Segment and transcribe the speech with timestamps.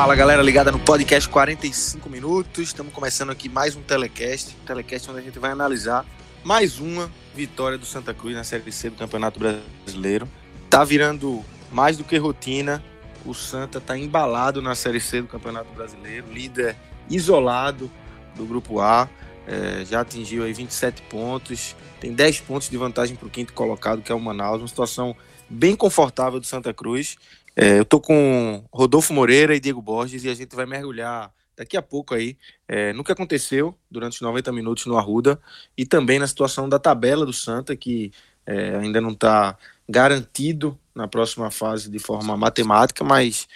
[0.00, 2.68] Fala galera ligada no podcast 45 minutos.
[2.68, 6.06] Estamos começando aqui mais um telecast, telecast onde a gente vai analisar
[6.42, 10.26] mais uma vitória do Santa Cruz na Série C do Campeonato Brasileiro.
[10.70, 12.82] Tá virando mais do que rotina.
[13.26, 16.76] O Santa tá embalado na Série C do Campeonato Brasileiro, líder
[17.10, 17.90] isolado
[18.34, 19.06] do Grupo A.
[19.46, 24.00] É, já atingiu aí 27 pontos, tem 10 pontos de vantagem para o quinto colocado,
[24.00, 24.62] que é o Manaus.
[24.62, 25.14] Uma situação
[25.50, 27.18] bem confortável do Santa Cruz.
[27.62, 31.76] É, eu tô com Rodolfo Moreira e Diego Borges e a gente vai mergulhar daqui
[31.76, 35.38] a pouco aí é, no que aconteceu durante os 90 minutos no Arruda
[35.76, 38.12] e também na situação da tabela do Santa, que
[38.46, 43.46] é, ainda não está garantido na próxima fase de forma matemática, mas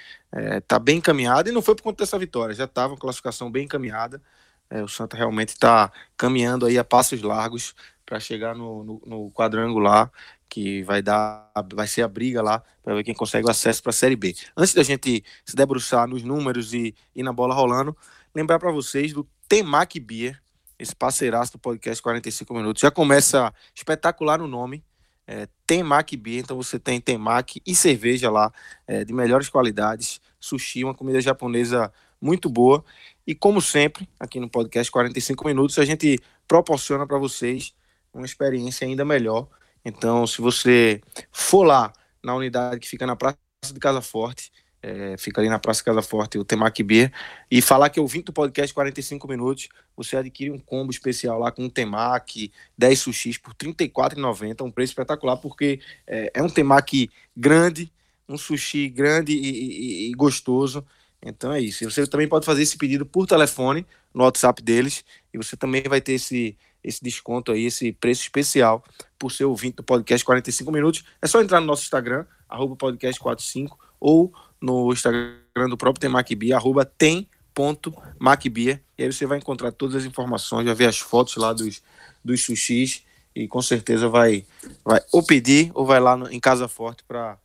[0.58, 3.50] está é, bem encaminhado e não foi por conta dessa vitória, já estava uma classificação
[3.50, 4.20] bem encaminhada.
[4.68, 9.30] É, o Santa realmente está caminhando aí a passos largos para chegar no, no, no
[9.30, 10.10] quadrangular
[10.54, 13.90] que vai dar, vai ser a briga lá para ver quem consegue o acesso para
[13.90, 14.36] a Série B.
[14.56, 17.96] Antes da gente se debruçar nos números e, e na bola rolando,
[18.32, 20.40] lembrar para vocês do Temac Beer,
[20.78, 22.82] esse parceiraço do podcast 45 minutos.
[22.82, 24.84] Já começa espetacular no nome,
[25.26, 28.52] é, Temac Beer, então você tem Temac e cerveja lá
[28.86, 32.84] é, de melhores qualidades, sushi, uma comida japonesa muito boa.
[33.26, 37.74] E como sempre, aqui no podcast 45 minutos, a gente proporciona para vocês
[38.12, 39.48] uma experiência ainda melhor
[39.84, 41.00] então, se você
[41.30, 43.38] for lá na unidade que fica na Praça
[43.72, 44.50] de Casa Forte,
[44.84, 47.10] é, fica ali na Praça de Casa Forte, o Temac Beer,
[47.50, 51.50] e falar que eu vim do podcast 45 minutos, você adquire um combo especial lá
[51.50, 56.50] com um Temac, 10 sushis por R$ 34,90, um preço espetacular, porque é, é um
[56.50, 57.90] Temac grande,
[58.28, 60.84] um sushi grande e, e, e, gostoso.
[61.22, 61.88] Então é isso.
[61.90, 65.02] Você também pode fazer esse pedido por telefone no WhatsApp deles,
[65.32, 68.84] e você também vai ter esse, esse desconto aí, esse preço especial
[69.18, 71.04] por ser ouvinte do podcast 45 minutos.
[71.22, 76.84] É só entrar no nosso Instagram, arroba podcast45, ou no Instagram do próprio Temacbia, arroba
[76.84, 81.82] tem.macbia, e aí você vai encontrar todas as informações, vai ver as fotos lá dos,
[82.24, 83.02] dos sushis,
[83.34, 84.46] e com certeza vai,
[84.84, 87.38] vai ou pedir ou vai lá no, em Casa Forte para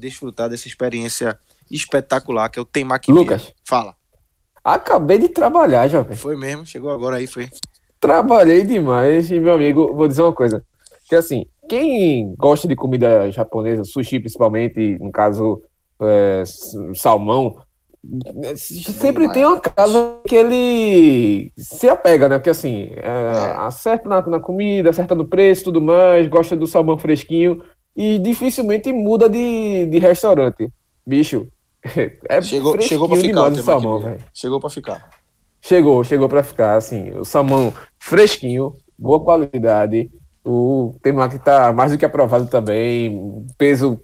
[0.00, 1.38] desfrutar dessa experiência
[1.70, 3.14] espetacular que é o Temacbia.
[3.14, 3.52] Lucas.
[3.64, 3.94] Fala.
[4.64, 6.16] Acabei de trabalhar, jovem.
[6.16, 7.48] Foi mesmo, chegou agora aí, foi.
[8.06, 10.62] Trabalhei demais e, meu amigo, vou dizer uma coisa.
[11.08, 15.60] Que assim, quem gosta de comida japonesa, sushi principalmente, no caso,
[16.00, 16.44] é,
[16.94, 17.56] salmão,
[18.54, 22.38] sempre tem uma casa que ele se apega, né?
[22.38, 26.68] Porque assim, é, é, acerta na, na, comida, acerta no preço tudo mais, gosta do
[26.68, 27.60] salmão fresquinho
[27.96, 30.68] e dificilmente muda de, de restaurante.
[31.04, 31.48] Bicho,
[32.28, 34.20] é chegou, chegou pra ficar o salmão, velho.
[34.32, 35.10] Chegou pra ficar.
[35.66, 40.08] Chegou, chegou pra ficar, assim, o salmão fresquinho, boa qualidade,
[40.44, 44.00] o tema que está mais do que aprovado também, peso,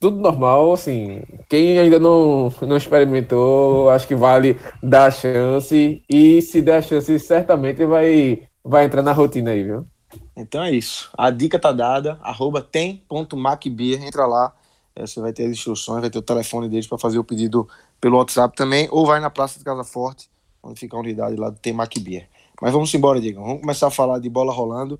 [0.00, 1.22] tudo normal, assim.
[1.46, 6.02] Quem ainda não, não experimentou, acho que vale dar a chance.
[6.08, 9.86] E se der a chance, certamente vai, vai entrar na rotina aí, viu?
[10.34, 11.10] Então é isso.
[11.18, 14.54] A dica tá dada, arroba tem.macbeer, entra lá.
[14.96, 17.68] É, você vai ter as instruções, vai ter o telefone deles para fazer o pedido
[18.00, 20.32] pelo WhatsApp também, ou vai na Praça de Casa Forte,
[20.64, 22.28] onde fica a unidade lá do Tem Macbeer.
[22.60, 23.42] Mas vamos embora, Diego.
[23.42, 24.98] Vamos começar a falar de bola rolando.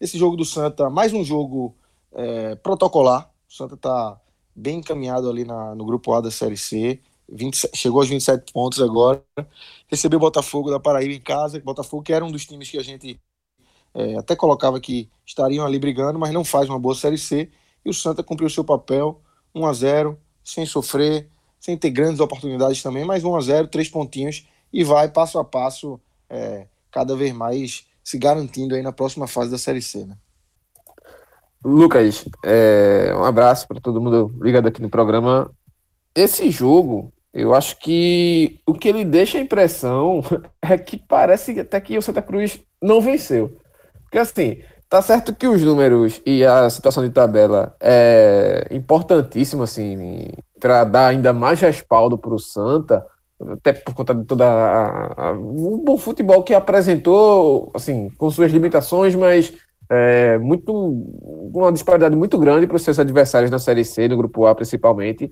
[0.00, 1.74] Esse jogo do Santa, mais um jogo
[2.12, 3.30] é, protocolar.
[3.48, 4.20] O Santa está
[4.54, 7.00] bem encaminhado ali na, no grupo A da Série C.
[7.28, 9.22] 20, chegou aos 27 pontos agora.
[9.88, 11.60] Recebeu o Botafogo da Paraíba em casa.
[11.60, 13.20] Botafogo que era um dos times que a gente
[13.94, 17.50] é, até colocava que estariam ali brigando, mas não faz uma boa Série C.
[17.84, 19.20] E o Santa cumpriu seu papel,
[19.54, 21.28] 1 a 0 sem sofrer,
[21.60, 25.44] sem ter grandes oportunidades também, mas 1 a 0 três pontinhos, e vai passo a
[25.44, 30.16] passo, é, cada vez mais se garantindo aí na próxima fase da Série C, né?
[31.64, 35.48] Lucas, é, um abraço para todo mundo ligado aqui no programa.
[36.14, 40.22] Esse jogo, eu acho que o que ele deixa a impressão
[40.60, 43.56] é que parece até que o Santa Cruz não venceu.
[44.02, 44.60] Porque assim,
[44.94, 50.28] Tá certo que os números e a situação de tabela é importantíssimo, assim,
[50.60, 53.04] para dar ainda mais respaldo para o Santa,
[53.40, 58.52] até por conta de toda a, a, o bom futebol que apresentou, assim, com suas
[58.52, 59.52] limitações, mas
[59.90, 60.72] é, muito
[61.52, 65.30] uma disparidade muito grande para os seus adversários na Série C, no Grupo A principalmente,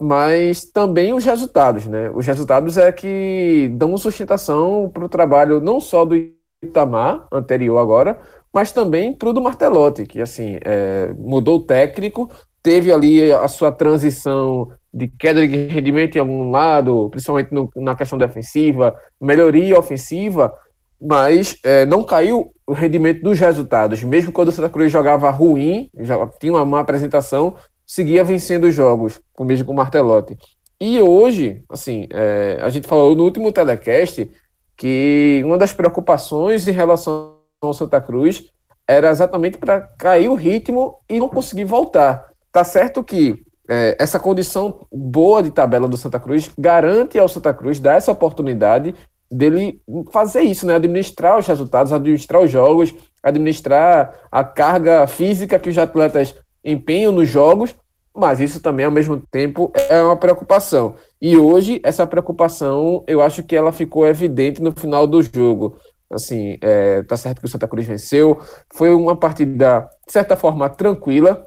[0.00, 2.10] mas também os resultados, né?
[2.14, 6.14] Os resultados é que dão sustentação para o trabalho não só do
[6.62, 8.18] Itamar, anterior agora,
[8.52, 12.30] mas também para o do Martelotti, que assim, é, mudou o técnico,
[12.62, 17.94] teve ali a sua transição de queda de rendimento em algum lado, principalmente no, na
[17.94, 20.52] questão defensiva, melhoria ofensiva,
[21.00, 24.02] mas é, não caiu o rendimento dos resultados.
[24.02, 27.56] Mesmo quando o Santa Cruz jogava ruim, já tinha uma má apresentação,
[27.86, 30.36] seguia vencendo os jogos, mesmo com o Martelotti.
[30.80, 34.30] E hoje, assim, é, a gente falou no último telecast
[34.76, 38.44] que uma das preocupações em relação ao Santa Cruz
[38.88, 42.26] era exatamente para cair o ritmo e não conseguir voltar.
[42.50, 47.54] Tá certo que é, essa condição boa de tabela do Santa Cruz garante ao Santa
[47.54, 48.96] Cruz dar essa oportunidade
[49.30, 49.80] dele
[50.10, 50.74] fazer isso, né?
[50.74, 56.34] Administrar os resultados, administrar os jogos, administrar a carga física que os atletas
[56.64, 57.76] empenham nos jogos,
[58.12, 60.96] mas isso também, ao mesmo tempo, é uma preocupação.
[61.22, 65.78] E hoje, essa preocupação, eu acho que ela ficou evidente no final do jogo.
[66.10, 68.40] Assim, é, tá certo que o Santa Cruz venceu,
[68.74, 71.46] foi uma partida, de certa forma, tranquila,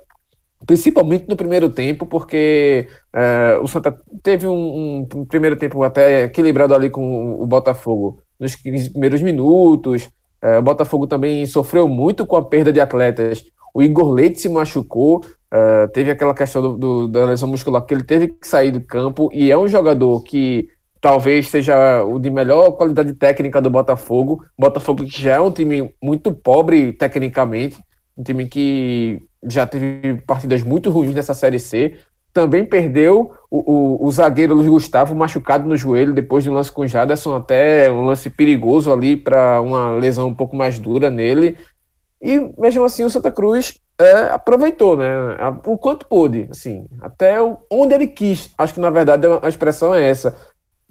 [0.65, 6.74] principalmente no primeiro tempo, porque é, o Santa teve um, um, primeiro tempo até equilibrado
[6.74, 10.10] ali com o Botafogo nos 15 primeiros minutos.
[10.42, 13.44] É, o Botafogo também sofreu muito com a perda de atletas.
[13.74, 17.94] O Igor Leite se machucou, é, teve aquela questão do, do, da lesão muscular que
[17.94, 20.68] ele teve que sair do campo e é um jogador que
[21.01, 24.45] talvez seja o de melhor qualidade técnica do Botafogo.
[24.57, 27.77] Botafogo que já é um time muito pobre tecnicamente,
[28.18, 31.98] um time que já teve partidas muito ruins nessa Série C.
[32.34, 36.72] Também perdeu o, o, o zagueiro Luiz Gustavo machucado no joelho depois de um lance
[36.72, 41.57] com Jaderson, até um lance perigoso ali para uma lesão um pouco mais dura nele.
[42.22, 45.13] E mesmo assim o Santa Cruz é, aproveitou, né?
[45.66, 47.38] O quanto pôde, assim, até
[47.69, 48.50] onde ele quis.
[48.57, 50.36] Acho que na verdade a expressão é essa.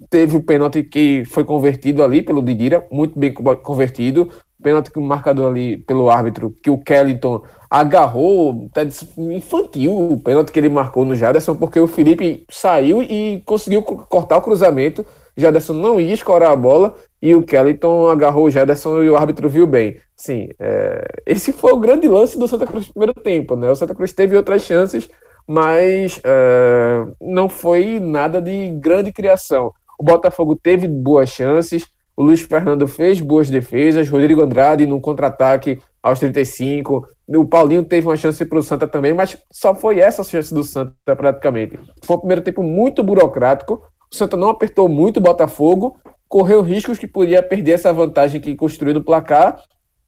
[0.09, 4.29] Teve o pênalti que foi convertido ali pelo Didira, muito bem convertido.
[4.63, 8.87] Pênalti que marcador ali pelo árbitro, que o Kellington agarrou, até
[9.17, 14.37] infantil o pênalti que ele marcou no Jaderson, porque o Felipe saiu e conseguiu cortar
[14.37, 15.05] o cruzamento.
[15.35, 19.49] Jaderson não ia escorar a bola e o Kellington agarrou o Jaderson e o árbitro
[19.49, 19.97] viu bem.
[20.15, 23.71] Sim, é, esse foi o grande lance do Santa Cruz no primeiro tempo, né?
[23.71, 25.09] O Santa Cruz teve outras chances,
[25.47, 29.73] mas é, não foi nada de grande criação.
[29.97, 35.81] O Botafogo teve boas chances, o Luiz Fernando fez boas defesas, Rodrigo Andrade no contra-ataque
[36.01, 40.21] aos 35, o Paulinho teve uma chance para o Santa também, mas só foi essa
[40.21, 41.79] a chance do Santa praticamente.
[42.03, 43.81] Foi um primeiro tempo muito burocrático.
[44.11, 48.55] O Santa não apertou muito o Botafogo, correu riscos que podia perder essa vantagem que
[48.55, 49.61] construiu no placar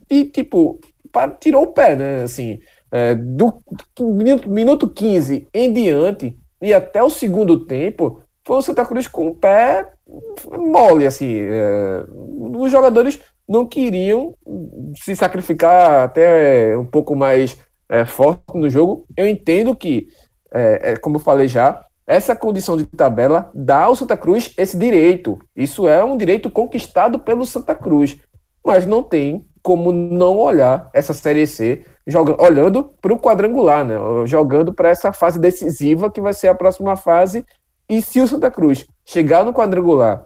[0.10, 0.80] e, tipo,
[1.40, 2.24] tirou o pé, né?
[2.24, 2.60] Assim,
[2.92, 3.62] é, do
[4.00, 9.28] minuto, minuto 15 em diante e até o segundo tempo, foi o Santa Cruz com
[9.28, 9.90] o pé
[10.58, 11.40] mole, assim.
[11.40, 14.36] É, os jogadores não queriam
[14.96, 17.58] se sacrificar até um pouco mais
[17.90, 19.06] é, forte no jogo.
[19.16, 20.08] Eu entendo que,
[20.54, 24.78] é, é, como eu falei já, essa condição de tabela dá ao Santa Cruz esse
[24.78, 25.40] direito.
[25.56, 28.18] Isso é um direito conquistado pelo Santa Cruz.
[28.64, 33.96] Mas não tem como não olhar essa Série C joga, olhando para o quadrangular, né?
[34.26, 37.46] jogando para essa fase decisiva que vai ser a próxima fase.
[37.90, 40.26] E se o Santa Cruz chegar no quadrangular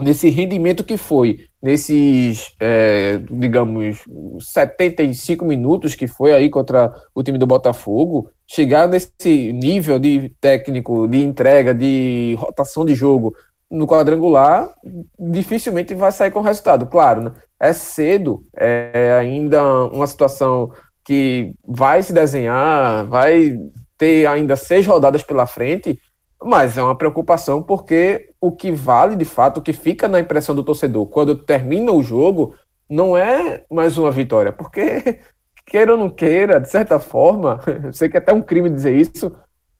[0.00, 4.04] nesse rendimento que foi nesses, é, digamos,
[4.38, 11.08] 75 minutos que foi aí contra o time do Botafogo, chegar nesse nível de técnico,
[11.08, 13.34] de entrega, de rotação de jogo
[13.70, 14.74] no quadrangular,
[15.18, 16.86] dificilmente vai sair com resultado.
[16.86, 17.32] Claro, né?
[17.58, 20.70] é cedo, é ainda uma situação
[21.02, 23.58] que vai se desenhar, vai
[23.96, 25.98] ter ainda seis rodadas pela frente,
[26.44, 30.54] mas é uma preocupação porque o que vale de fato, o que fica na impressão
[30.54, 32.54] do torcedor quando termina o jogo,
[32.88, 35.20] não é mais uma vitória, porque
[35.66, 38.94] queira ou não queira, de certa forma, eu sei que é até um crime dizer
[38.94, 39.34] isso,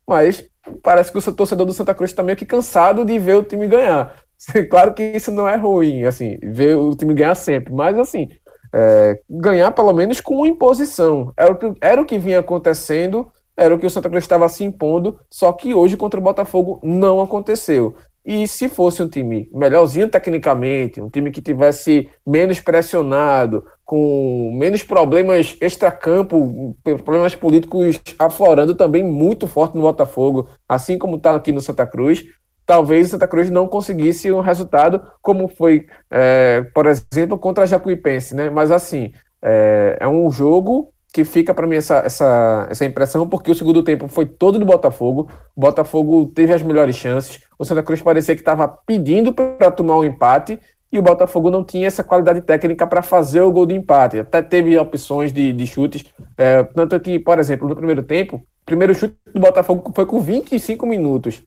[0.08, 0.44] mas
[0.82, 3.66] parece que o torcedor do Santa Cruz está meio que cansado de ver o time
[3.68, 4.14] ganhar.
[4.68, 8.28] Claro que isso não é ruim, assim, ver o time ganhar sempre, mas assim,
[8.74, 11.32] é, ganhar pelo menos com imposição.
[11.36, 15.18] Era era o que vinha acontecendo era o que o Santa Cruz estava se impondo,
[15.30, 17.96] só que hoje contra o Botafogo não aconteceu.
[18.24, 24.82] E se fosse um time melhorzinho tecnicamente, um time que tivesse menos pressionado, com menos
[24.82, 31.60] problemas extracampo, problemas políticos aflorando também muito forte no Botafogo, assim como está aqui no
[31.60, 32.24] Santa Cruz,
[32.64, 37.66] talvez o Santa Cruz não conseguisse um resultado como foi, é, por exemplo, contra a
[37.66, 38.48] Jacuipense, né?
[38.48, 43.48] Mas assim, é, é um jogo que fica para mim essa, essa, essa impressão, porque
[43.48, 45.30] o segundo tempo foi todo do Botafogo.
[45.54, 47.40] O Botafogo teve as melhores chances.
[47.56, 50.58] O Santa Cruz parecia que estava pedindo para tomar um empate
[50.90, 54.18] e o Botafogo não tinha essa qualidade técnica para fazer o gol de empate.
[54.18, 56.04] Até teve opções de, de chutes.
[56.36, 60.20] É, tanto que, por exemplo, no primeiro tempo, o primeiro chute do Botafogo foi com
[60.20, 61.44] 25 minutos.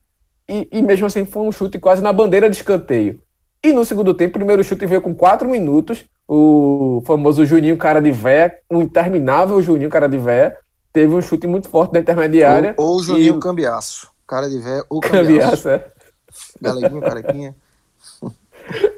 [0.48, 3.20] E, e mesmo assim foi um chute quase na bandeira de escanteio.
[3.62, 8.00] E no segundo tempo, o primeiro chute veio com 4 minutos o famoso Juninho cara
[8.02, 10.58] de véia, um interminável Juninho cara de véia,
[10.92, 12.74] teve um chute muito forte da intermediária.
[12.76, 13.40] Ou, o Juninho e...
[13.40, 15.62] Cambiaço, cara de véia ou cambiaço.
[15.64, 15.86] cambiaço é.
[16.60, 17.56] Galeguinho, carequinha.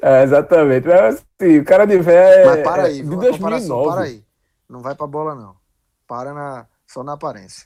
[0.01, 0.85] É, exatamente.
[0.85, 3.89] Mas assim, o cara de véia Mas para aí, é, de 2009.
[3.89, 4.23] Para aí.
[4.69, 5.55] Não vai pra bola, não.
[6.05, 7.65] Para na, só na aparência.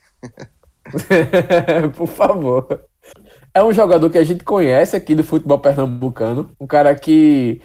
[1.97, 2.85] Por favor.
[3.55, 6.51] É um jogador que a gente conhece aqui do futebol pernambucano.
[6.59, 7.59] Um cara que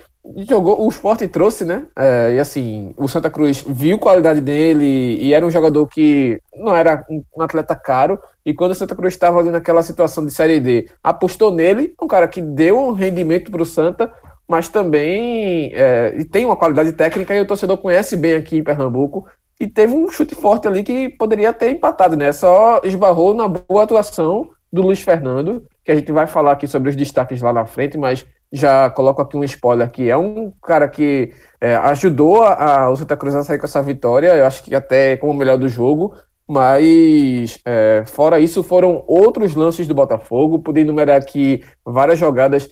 [0.49, 1.87] jogou, o esporte trouxe, né?
[1.97, 6.75] É, e assim, o Santa Cruz viu qualidade dele e era um jogador que não
[6.75, 8.19] era um atleta caro.
[8.45, 12.07] E quando o Santa Cruz estava ali naquela situação de Série D, apostou nele, um
[12.07, 14.13] cara que deu um rendimento para o Santa,
[14.49, 18.65] mas também é, e tem uma qualidade técnica e o torcedor conhece bem aqui em
[18.65, 19.27] Pernambuco.
[19.59, 22.33] E teve um chute forte ali que poderia ter empatado, né?
[22.33, 26.89] Só esbarrou na boa atuação do Luiz Fernando, que a gente vai falar aqui sobre
[26.89, 30.11] os destaques lá na frente, mas já coloco aqui um spoiler aqui.
[30.11, 33.83] É um cara que é, ajudou a, a, o Santa Cruz a sair com essa
[33.83, 36.15] vitória, eu acho que até como o melhor do jogo,
[36.49, 40.59] mas é, fora isso foram outros lances do Botafogo.
[40.59, 42.69] Podia enumerar aqui várias jogadas.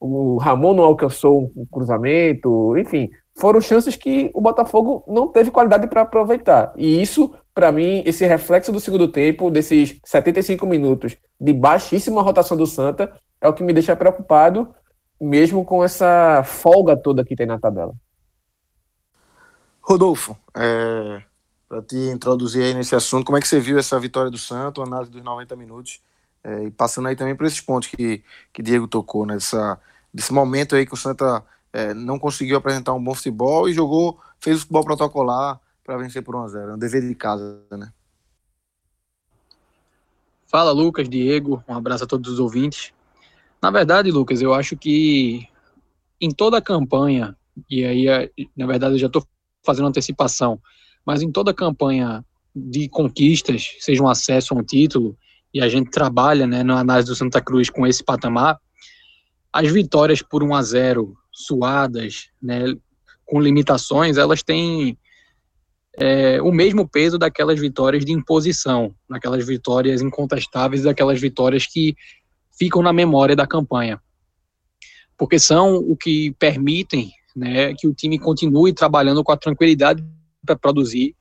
[0.00, 5.86] O Ramon não alcançou um cruzamento, enfim, foram chances que o Botafogo não teve qualidade
[5.86, 6.72] para aproveitar.
[6.76, 12.56] E isso, para mim, esse reflexo do segundo tempo, desses 75 minutos de baixíssima rotação
[12.56, 14.74] do Santa, é o que me deixa preocupado
[15.20, 17.94] mesmo com essa folga toda que tem na tabela.
[19.82, 21.22] Rodolfo, é,
[21.68, 24.82] para te introduzir aí nesse assunto, como é que você viu essa vitória do Santos,
[24.82, 26.00] a análise dos 90 minutos,
[26.42, 28.22] é, e passando aí também por esses pontos que,
[28.52, 29.78] que Diego tocou, nessa, né,
[30.12, 34.18] desse momento aí que o Santa é, não conseguiu apresentar um bom futebol e jogou,
[34.38, 37.92] fez o futebol protocolar para vencer por 1x0, é um dever de casa, né?
[40.46, 42.92] Fala Lucas, Diego, um abraço a todos os ouvintes.
[43.62, 45.46] Na verdade, Lucas, eu acho que
[46.20, 47.36] em toda a campanha,
[47.68, 49.24] e aí, é, na verdade, eu já estou
[49.64, 50.60] fazendo antecipação,
[51.04, 52.24] mas em toda a campanha
[52.54, 55.16] de conquistas, seja um acesso a um título,
[55.52, 58.58] e a gente trabalha né, na análise do Santa Cruz com esse patamar,
[59.52, 62.74] as vitórias por 1 a 0 suadas, né,
[63.26, 64.96] com limitações, elas têm
[65.98, 71.94] é, o mesmo peso daquelas vitórias de imposição, daquelas vitórias incontestáveis, daquelas vitórias que
[72.60, 73.98] ficam na memória da campanha,
[75.16, 80.04] porque são o que permitem né, que o time continue trabalhando com a tranquilidade
[80.44, 81.16] para produzir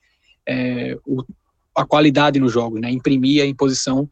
[0.45, 1.23] é, o,
[1.73, 4.09] a qualidade no jogo, né, imprimir a imposição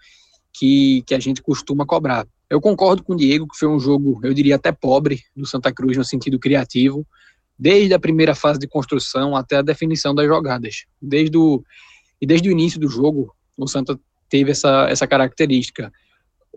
[0.54, 2.26] que, que a gente costuma cobrar.
[2.50, 5.70] Eu concordo com o Diego que foi um jogo, eu diria até pobre, do Santa
[5.70, 7.06] Cruz no sentido criativo,
[7.60, 10.86] desde a primeira fase de construção até a definição das jogadas.
[11.02, 11.62] Desde o,
[12.22, 15.92] e desde o início do jogo, o Santa teve essa, essa característica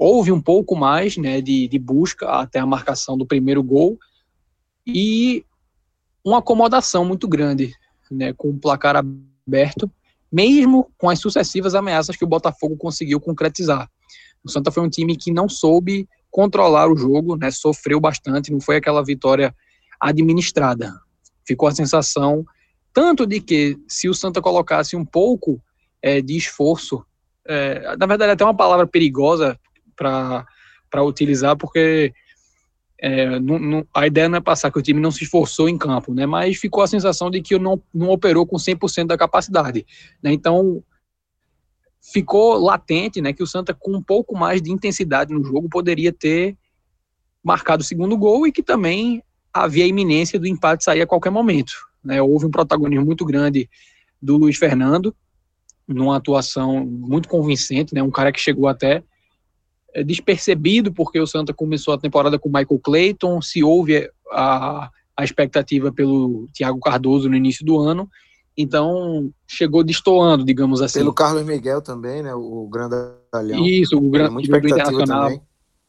[0.00, 3.98] houve um pouco mais né, de, de busca até a marcação do primeiro gol
[4.86, 5.44] e
[6.24, 7.74] uma acomodação muito grande
[8.10, 9.92] né, com o placar aberto,
[10.32, 13.90] mesmo com as sucessivas ameaças que o Botafogo conseguiu concretizar.
[14.42, 18.60] O Santa foi um time que não soube controlar o jogo, né, sofreu bastante, não
[18.60, 19.54] foi aquela vitória
[20.00, 20.98] administrada.
[21.46, 22.42] Ficou a sensação
[22.94, 25.60] tanto de que se o Santa colocasse um pouco
[26.00, 27.04] é, de esforço,
[27.46, 29.60] é, na verdade até uma palavra perigosa
[30.00, 32.12] para utilizar, porque
[32.98, 35.76] é, não, não, a ideia não é passar que o time não se esforçou em
[35.76, 36.26] campo, né?
[36.26, 39.86] Mas ficou a sensação de que não, não operou com 100% da capacidade,
[40.22, 40.32] né?
[40.32, 40.82] Então
[42.02, 46.10] ficou latente, né, que o Santa com um pouco mais de intensidade no jogo poderia
[46.10, 46.56] ter
[47.44, 51.30] marcado o segundo gol e que também havia a iminência do empate sair a qualquer
[51.30, 52.20] momento, né?
[52.22, 53.68] Houve um protagonismo muito grande
[54.20, 55.14] do Luiz Fernando
[55.86, 58.02] numa atuação muito convincente, né?
[58.02, 59.02] Um cara que chegou até
[60.04, 65.92] despercebido, porque o Santa começou a temporada com Michael Clayton, se houve a, a expectativa
[65.92, 68.08] pelo Thiago Cardoso no início do ano,
[68.56, 71.00] então chegou destoando, digamos assim.
[71.00, 72.96] Pelo Carlos Miguel também, né, o grande
[73.32, 73.64] alhão.
[73.64, 75.40] Isso, o grande muito expectativa também.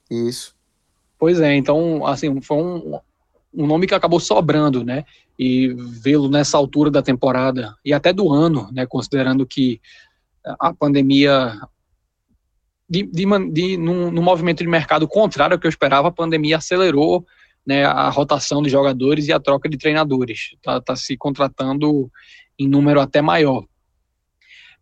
[0.09, 0.55] Isso.
[1.19, 2.99] Pois é, então, assim, foi um,
[3.53, 5.05] um nome que acabou sobrando, né?
[5.37, 8.85] E vê-lo nessa altura da temporada e até do ano, né?
[8.85, 9.79] Considerando que
[10.59, 11.59] a pandemia
[12.91, 16.57] de, de, de num, num, movimento de mercado contrário ao que eu esperava, a pandemia
[16.57, 17.25] acelerou
[17.65, 20.49] né, a rotação de jogadores e a troca de treinadores.
[20.55, 22.11] Está tá se contratando
[22.59, 23.63] em número até maior.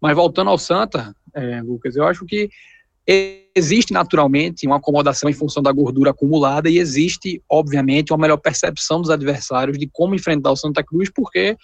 [0.01, 2.49] Mas voltando ao Santa, é, Lucas, eu acho que
[3.55, 9.01] existe naturalmente uma acomodação em função da gordura acumulada e existe, obviamente, uma melhor percepção
[9.01, 11.55] dos adversários de como enfrentar o Santa Cruz, porque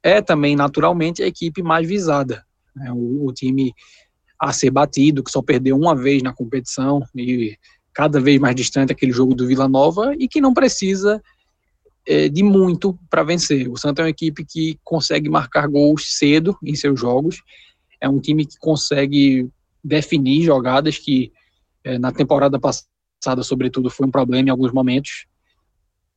[0.00, 2.44] é também naturalmente a equipe mais visada.
[2.74, 2.92] Né?
[2.92, 3.74] O, o time
[4.42, 7.56] a ser batido, que só perdeu uma vez na competição e
[7.94, 11.22] cada vez mais distante aquele jogo do Vila Nova e que não precisa
[12.04, 13.70] é, de muito para vencer.
[13.70, 17.40] O Santa é uma equipe que consegue marcar gols cedo em seus jogos,
[18.00, 19.48] é um time que consegue
[19.84, 21.30] definir jogadas que
[21.84, 25.26] é, na temporada passada, sobretudo, foi um problema em alguns momentos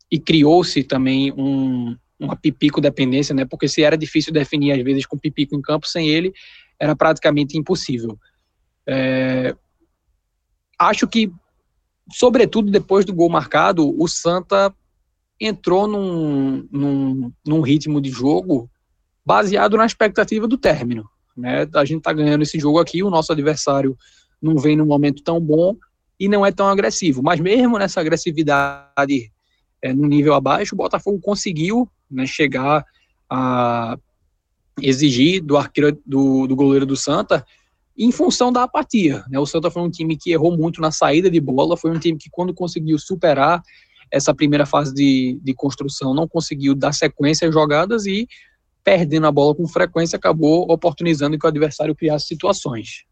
[0.10, 3.46] e criou-se também um, uma pipico dependência, né?
[3.46, 6.34] Porque se era difícil definir às vezes com pipico em campo, sem ele
[6.80, 8.18] era praticamente impossível.
[8.88, 9.56] É,
[10.80, 11.32] acho que,
[12.12, 14.74] sobretudo depois do gol marcado, o Santa
[15.40, 18.70] entrou num, num, num ritmo de jogo
[19.26, 21.10] baseado na expectativa do término.
[21.36, 21.68] Né?
[21.74, 23.98] A gente está ganhando esse jogo aqui, o nosso adversário
[24.42, 25.76] não vem num momento tão bom
[26.20, 27.22] e não é tão agressivo.
[27.22, 29.32] Mas mesmo nessa agressividade
[29.82, 32.86] é, no nível abaixo, o Botafogo conseguiu né, chegar
[33.30, 33.98] a
[34.82, 37.46] exigir do arqueiro do, do goleiro do Santa
[37.98, 39.24] em função da apatia.
[39.30, 39.40] Né?
[39.40, 42.18] O Santa foi um time que errou muito na saída de bola, foi um time
[42.18, 43.64] que, quando conseguiu superar
[44.12, 48.28] essa primeira fase de, de construção, não conseguiu dar sequência às jogadas e,
[48.84, 53.06] perdendo a bola com frequência, acabou oportunizando que o adversário criasse situações.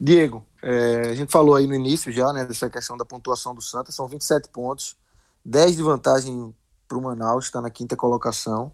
[0.00, 3.62] Diego, é, a gente falou aí no início já, né, dessa questão da pontuação do
[3.62, 4.96] Santa, são 27 pontos,
[5.44, 6.54] 10 de vantagem
[6.88, 8.72] para o Manaus, está na quinta colocação.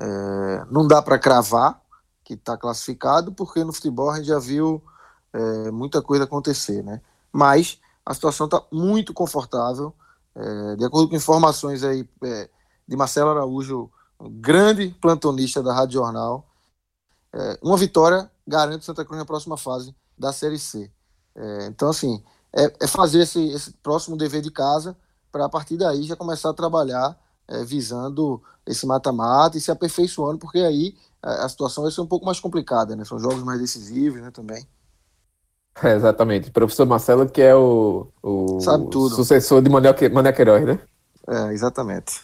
[0.00, 1.80] É, não dá para cravar
[2.24, 4.82] que está classificado, porque no futebol a gente já viu
[5.32, 7.00] é, muita coisa acontecer, né?
[7.32, 9.94] Mas a situação está muito confortável.
[10.34, 12.48] É, de acordo com informações aí é,
[12.86, 16.46] de Marcelo Araújo, um grande plantonista da Rádio Jornal,
[17.32, 20.90] é, uma vitória garante Santa Cruz na próxima fase da Série C.
[21.34, 24.96] É, então, assim, é, fazer esse, esse próximo dever de casa
[25.30, 27.18] para a partir daí já começar a trabalhar
[27.48, 32.06] é, visando esse mata-mata e se aperfeiçoando, porque aí a, a, situação vai ser um
[32.06, 33.04] pouco mais complicada, né?
[33.04, 34.66] São jogos mais decisivos, né, também.
[35.82, 36.50] É, exatamente.
[36.50, 38.60] Professor Marcelo, que é o, o
[39.10, 40.78] sucessor de Mané Queiroz, né?
[41.26, 42.20] É, exatamente.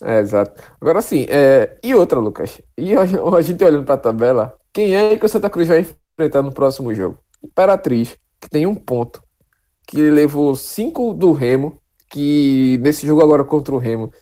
[0.00, 0.60] É, exato.
[0.80, 1.78] Agora sim, é...
[1.82, 2.60] e outra, Lucas?
[2.76, 5.86] E a, a gente olhando para a tabela, quem é que o Santa Cruz vai
[6.16, 7.18] enfrentar no próximo jogo?
[7.42, 9.22] Imperatriz, que tem um ponto,
[9.86, 11.78] que levou cinco do Remo,
[12.10, 14.12] que nesse jogo agora contra o Remo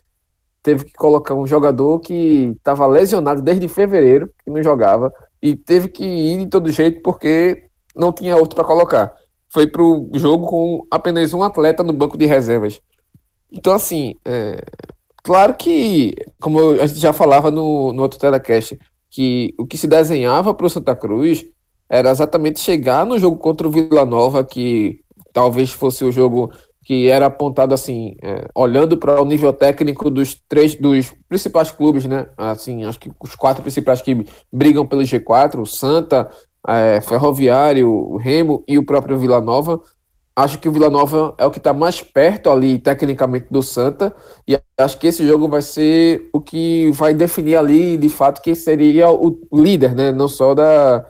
[0.63, 5.89] teve que colocar um jogador que estava lesionado desde fevereiro, que não jogava, e teve
[5.89, 7.65] que ir de todo jeito porque
[7.97, 9.15] não tinha outro para colocar.
[9.49, 12.81] Foi para o jogo com apenas um atleta no banco de reservas.
[13.51, 14.63] Então, assim, é,
[15.23, 18.79] claro que, como a gente já falava no, no outro telecast,
[19.11, 21.45] que o que se desenhava para o Santa Cruz
[21.89, 25.01] era exatamente chegar no jogo contra o Vila Nova, que
[25.33, 26.53] talvez fosse o jogo
[26.85, 32.07] que era apontado assim, é, olhando para o nível técnico dos três dos principais clubes,
[32.07, 32.27] né?
[32.37, 36.31] Assim, acho que os quatro principais que brigam pelo G4, o Santa,
[36.67, 39.81] é, Ferroviário, o Remo e o próprio Vila Nova.
[40.35, 44.15] Acho que o Vila Nova é o que está mais perto ali, tecnicamente, do Santa,
[44.49, 48.55] e acho que esse jogo vai ser o que vai definir ali, de fato, quem
[48.55, 50.13] seria o líder, né?
[50.13, 51.05] Não só da,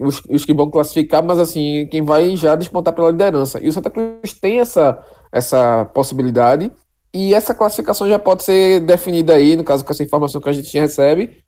[0.00, 3.62] os, os, que vão classificar, mas assim, quem vai já despontar pela liderança.
[3.62, 4.98] E o Santa Cruz tem essa,
[5.30, 6.72] essa possibilidade.
[7.12, 10.52] E essa classificação já pode ser definida aí, no caso com essa informação que a
[10.52, 11.38] gente recebe,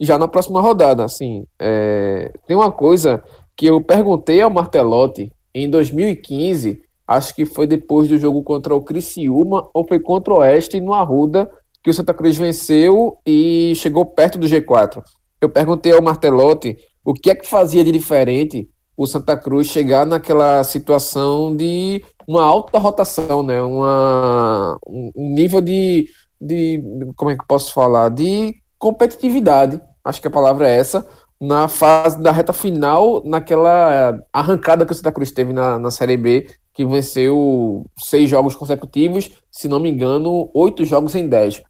[0.00, 1.04] já na próxima rodada.
[1.04, 3.22] Assim, é, tem uma coisa
[3.56, 8.82] que eu perguntei ao Martelotti em 2015, acho que foi depois do jogo contra o
[8.82, 11.50] Criciúma ou foi contra o Oeste no Arruda,
[11.82, 15.02] que o Santa Cruz venceu e chegou perto do G4.
[15.40, 20.04] Eu perguntei ao Martelotti o que é que fazia de diferente o Santa Cruz chegar
[20.04, 23.62] naquela situação de uma alta rotação, né?
[23.62, 26.08] Uma, um nível de,
[26.40, 26.82] de.
[27.14, 28.08] Como é que posso falar?
[28.08, 31.06] De competitividade, acho que a palavra é essa,
[31.40, 36.16] na fase da reta final, naquela arrancada que o Santa Cruz teve na, na Série
[36.16, 41.62] B, que venceu seis jogos consecutivos, se não me engano, oito jogos em dez.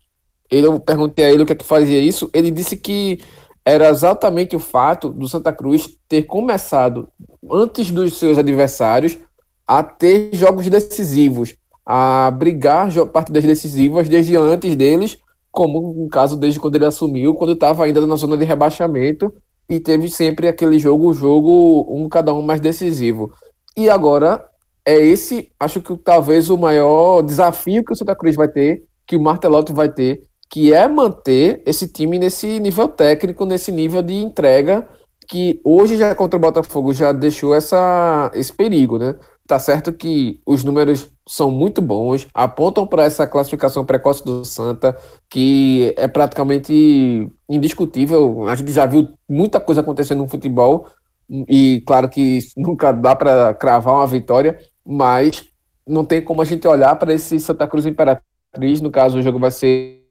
[0.51, 3.19] Eu perguntei a ele o que é que fazia isso, ele disse que
[3.67, 7.09] era exatamente o fato do Santa Cruz ter começado
[7.51, 9.19] antes dos seus adversários
[9.67, 15.19] a ter jogos decisivos, a brigar partidas decisivas desde antes deles,
[15.51, 19.35] como no caso desde quando ele assumiu, quando estava ainda na zona de rebaixamento
[19.69, 23.33] e teve sempre aquele jogo, jogo um cada um mais decisivo.
[23.77, 24.47] E agora
[24.85, 29.17] é esse, acho que talvez o maior desafio que o Santa Cruz vai ter, que
[29.17, 34.15] o Martelotti vai ter, que é manter esse time nesse nível técnico, nesse nível de
[34.15, 34.89] entrega,
[35.29, 39.17] que hoje já contra o Botafogo já deixou essa, esse perigo, né?
[39.47, 44.97] Tá certo que os números são muito bons, apontam para essa classificação precoce do Santa,
[45.31, 48.49] que é praticamente indiscutível.
[48.49, 50.89] A gente já viu muita coisa acontecendo no futebol,
[51.29, 55.45] e claro que nunca dá para cravar uma vitória, mas
[55.87, 59.39] não tem como a gente olhar para esse Santa Cruz Imperatriz, no caso o jogo
[59.39, 60.06] vai ser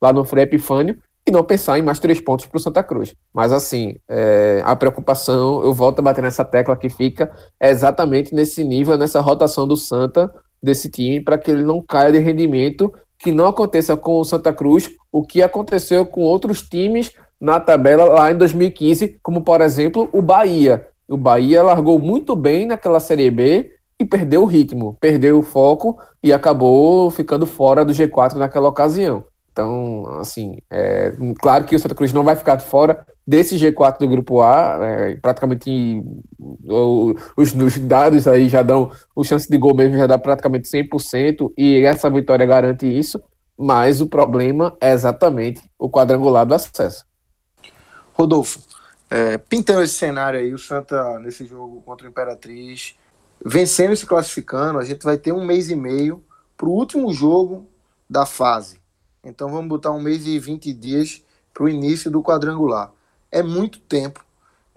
[0.00, 3.14] lá no Frei Epifânio, e não pensar em mais três pontos para o Santa Cruz.
[3.32, 8.34] Mas assim, é, a preocupação, eu volto a bater nessa tecla que fica, é exatamente
[8.34, 12.92] nesse nível, nessa rotação do Santa, desse time, para que ele não caia de rendimento,
[13.18, 18.04] que não aconteça com o Santa Cruz o que aconteceu com outros times na tabela
[18.04, 20.88] lá em 2015, como por exemplo o Bahia.
[21.08, 25.98] O Bahia largou muito bem naquela Série B e perdeu o ritmo, perdeu o foco
[26.22, 29.24] e acabou ficando fora do G4 naquela ocasião.
[29.52, 34.08] Então, assim, é, claro que o Santa Cruz não vai ficar fora desse G4 do
[34.08, 36.02] Grupo A, é, praticamente
[36.38, 41.52] os, os, dados aí já dão, o chance de gol mesmo já dá praticamente 100%,
[41.56, 43.22] e essa vitória garante isso,
[43.56, 47.04] mas o problema é exatamente o quadrangular do acesso.
[48.14, 48.60] Rodolfo,
[49.10, 52.96] é, pintando esse cenário aí, o Santa nesse jogo contra o Imperatriz,
[53.44, 56.24] vencendo e se classificando, a gente vai ter um mês e meio
[56.56, 57.68] para o último jogo
[58.08, 58.81] da fase.
[59.24, 61.22] Então vamos botar um mês e 20 dias
[61.54, 62.92] para o início do quadrangular.
[63.30, 64.24] É muito tempo.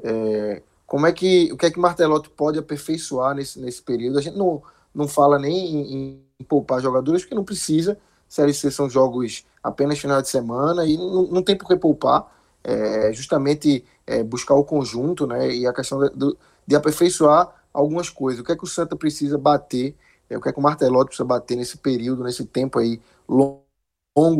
[0.03, 4.19] É, como é que o que é que Martelotti pode aperfeiçoar nesse, nesse período?
[4.19, 4.61] A gente não,
[4.93, 7.97] não fala nem em, em poupar jogadores, porque não precisa.
[8.27, 12.33] Série C são jogos apenas final de semana e não, não tem por que poupar.
[12.63, 18.41] É, justamente é, buscar o conjunto né, e a questão de, de aperfeiçoar algumas coisas.
[18.41, 19.95] O que é que o Santa precisa bater,
[20.29, 23.64] é, o que é que o Martelotti precisa bater nesse período, nesse tempo aí longo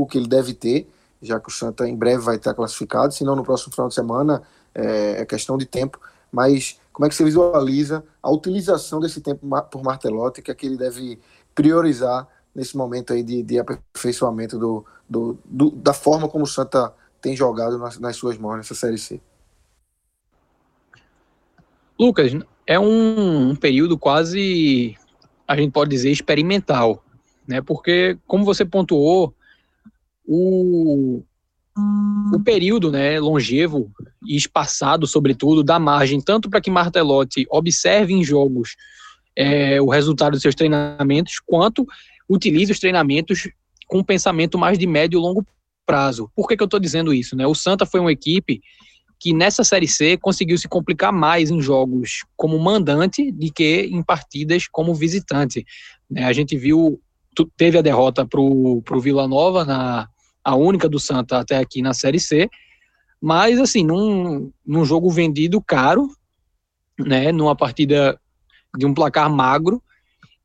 [0.10, 0.90] que ele deve ter,
[1.22, 3.94] já que o Santa em breve vai estar classificado, se não no próximo final de
[3.94, 4.42] semana,
[4.74, 6.00] é, é questão de tempo.
[6.32, 10.66] Mas como é que você visualiza a utilização desse tempo por Martelotti, que é que
[10.66, 11.20] ele deve
[11.54, 16.94] priorizar nesse momento aí de, de aperfeiçoamento do, do, do, da forma como o Santa
[17.22, 19.20] tem jogado nas, nas suas mãos nessa Série C?
[22.00, 22.32] Lucas,
[22.66, 24.98] é um, um período quase,
[25.46, 27.04] a gente pode dizer, experimental,
[27.46, 27.62] né?
[27.62, 29.34] Porque, como você pontuou,
[30.28, 31.24] o,
[32.34, 33.92] o período né, longevo
[34.26, 38.76] e espaçado, sobretudo, dá margem tanto para que Martelotti observe em jogos
[39.36, 41.86] é, o resultado dos seus treinamentos, quanto
[42.30, 43.50] utilize os treinamentos
[43.88, 45.46] com um pensamento mais de médio e longo
[45.86, 46.32] prazo.
[46.36, 47.36] Por que, que eu estou dizendo isso?
[47.36, 47.46] Né?
[47.46, 48.62] O Santa foi uma equipe
[49.20, 54.04] que nessa Série C conseguiu se complicar mais em jogos como mandante do que em
[54.04, 55.66] partidas como visitante.
[56.10, 56.24] Né?
[56.26, 57.00] A gente viu,
[57.56, 60.10] teve a derrota para o Vila Nova, na,
[60.46, 62.48] a única do Santa até aqui na Série C,
[63.20, 66.08] mas assim, num, num jogo vendido caro,
[67.00, 68.20] né, numa partida
[68.78, 69.82] de um placar magro,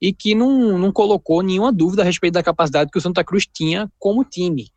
[0.00, 3.46] e que não, não colocou nenhuma dúvida a respeito da capacidade que o Santa Cruz
[3.46, 4.68] tinha como time.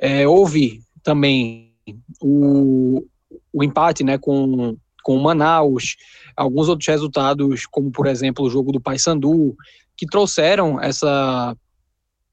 [0.00, 1.74] É, houve também
[2.22, 3.04] o,
[3.52, 5.96] o empate né, com, com o Manaus,
[6.36, 9.56] alguns outros resultados, como por exemplo o jogo do Paysandu,
[9.96, 11.56] que trouxeram essa,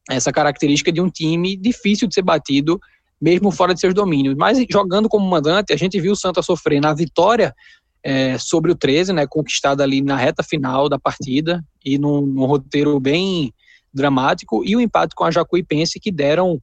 [0.10, 2.80] essa característica de um time difícil de ser batido,
[3.22, 4.36] mesmo fora de seus domínios.
[4.36, 7.56] Mas jogando como mandante, a gente viu o Santa sofrer na vitória
[8.04, 12.46] é, sobre o 13, né, conquistada ali na reta final da partida e num, num
[12.46, 13.54] roteiro bem
[13.94, 16.62] dramático, e o empate com a Jacuipense que deram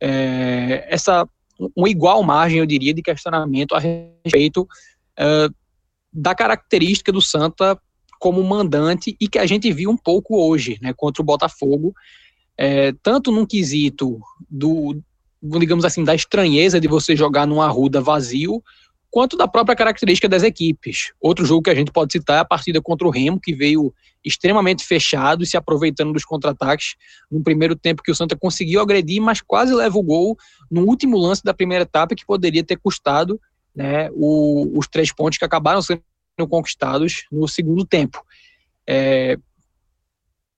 [0.00, 1.28] é, essa
[1.76, 5.54] uma igual margem, eu diria, de questionamento a respeito uh,
[6.12, 7.78] da característica do Santa
[8.18, 11.94] como mandante e que a gente viu um pouco hoje, né, contra o Botafogo,
[12.62, 14.20] é, tanto num quesito
[14.50, 15.00] do,
[15.42, 18.62] digamos assim, da estranheza de você jogar num arruda vazio,
[19.10, 21.10] quanto da própria característica das equipes.
[21.18, 23.94] Outro jogo que a gente pode citar é a partida contra o Remo, que veio
[24.22, 26.96] extremamente fechado e se aproveitando dos contra-ataques
[27.30, 30.36] no primeiro tempo que o Santa conseguiu agredir, mas quase leva o gol
[30.70, 33.40] no último lance da primeira etapa que poderia ter custado
[33.74, 36.02] né, o, os três pontos que acabaram sendo
[36.46, 38.22] conquistados no segundo tempo.
[38.86, 39.38] É,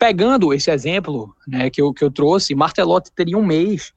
[0.02, 3.92] pegando esse exemplo né, que, eu, que eu trouxe, Martelotti teria um mês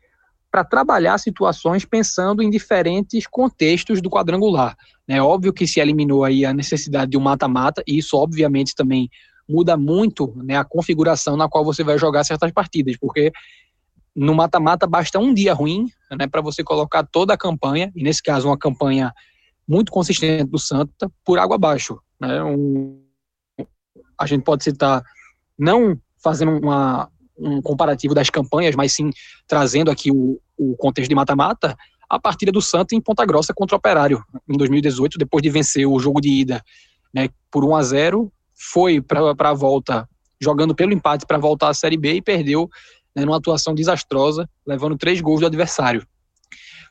[0.52, 4.78] para trabalhar situações pensando em diferentes contextos do quadrangular.
[5.08, 9.10] É óbvio que se eliminou aí a necessidade de um mata-mata, e isso obviamente também
[9.50, 13.32] muda muito né, a configuração na qual você vai jogar certas partidas, porque
[14.16, 18.22] no mata-mata basta um dia ruim né, para você colocar toda a campanha, e nesse
[18.22, 19.12] caso uma campanha
[19.68, 22.00] muito consistente do Santa, por água abaixo.
[22.22, 23.04] Né, um,
[24.20, 25.04] a gente pode citar,
[25.58, 29.10] não fazendo uma, um comparativo das campanhas, mas sim
[29.48, 31.76] trazendo aqui o, o contexto de mata-mata,
[32.10, 35.88] a partida do Santa em Ponta Grossa contra o Operário, em 2018, depois de vencer
[35.88, 36.64] o jogo de ida
[37.14, 40.08] né, por 1 a 0 foi para a volta,
[40.40, 42.70] jogando pelo empate para voltar à Série B e perdeu
[43.16, 46.06] né, numa atuação desastrosa, levando três gols do adversário.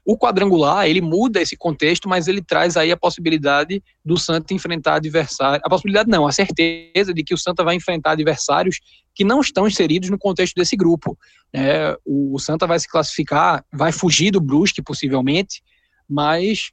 [0.04, 4.96] O quadrangular, ele muda esse contexto, mas ele traz aí a possibilidade do Santa enfrentar
[4.96, 5.62] adversários.
[5.64, 8.80] A possibilidade não, a certeza de que o Santa vai enfrentar adversários
[9.14, 11.16] que não estão inseridos no contexto desse grupo.
[11.52, 15.62] É, o Santa vai se classificar, vai fugir do Brusque, possivelmente,
[16.08, 16.70] mas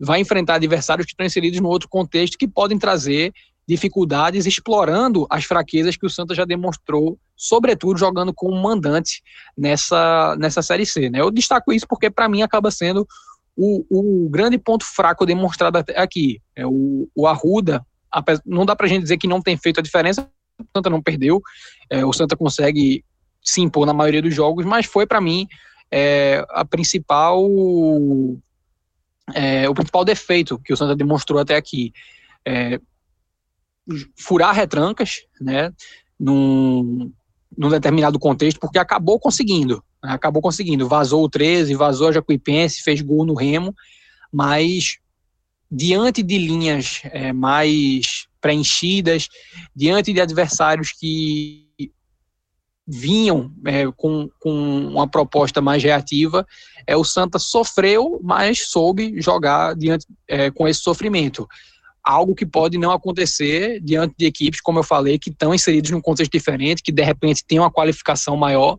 [0.00, 3.32] vai enfrentar adversários que estão inseridos no outro contexto que podem trazer
[3.66, 9.22] dificuldades, explorando as fraquezas que o Santa já demonstrou, sobretudo jogando como mandante
[9.56, 11.08] nessa, nessa Série C.
[11.08, 11.20] Né?
[11.20, 13.06] Eu destaco isso porque, para mim, acaba sendo
[13.56, 16.40] o, o, grande ponto fraco demonstrado aqui.
[16.54, 17.84] É o, o Arruda,
[18.44, 21.02] não dá para a gente dizer que não tem feito a diferença, o Santa não
[21.02, 21.42] perdeu,
[21.90, 23.04] é, o Santa consegue
[23.42, 25.46] se impor na maioria dos jogos, mas foi, para mim,
[25.90, 27.46] é, a principal.
[29.34, 31.92] É, o principal defeito que o Santa demonstrou até aqui.
[32.46, 32.78] É,
[34.18, 35.72] furar retrancas, né,
[36.18, 37.12] num,
[37.56, 42.82] num determinado contexto, porque acabou conseguindo, né, acabou conseguindo, vazou o 13, vazou a Jacuipense,
[42.82, 43.74] fez gol no Remo,
[44.32, 44.98] mas
[45.70, 49.28] diante de linhas é, mais preenchidas,
[49.74, 51.64] diante de adversários que
[52.86, 56.46] vinham é, com, com uma proposta mais reativa,
[56.86, 61.48] é, o Santa sofreu, mas soube jogar diante é, com esse sofrimento
[62.04, 66.00] algo que pode não acontecer diante de equipes, como eu falei, que estão inseridos num
[66.00, 68.78] contexto diferente, que de repente tem uma qualificação maior,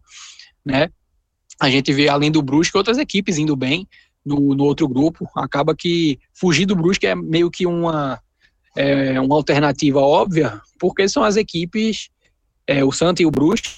[0.64, 0.90] né?
[1.60, 3.88] A gente vê, além do Brusque, outras equipes indo bem
[4.26, 5.28] no, no outro grupo.
[5.36, 8.20] Acaba que fugir do Brusque é meio que uma,
[8.76, 12.10] é, uma alternativa óbvia, porque são as equipes,
[12.68, 13.70] é, o Santa e o Brusque,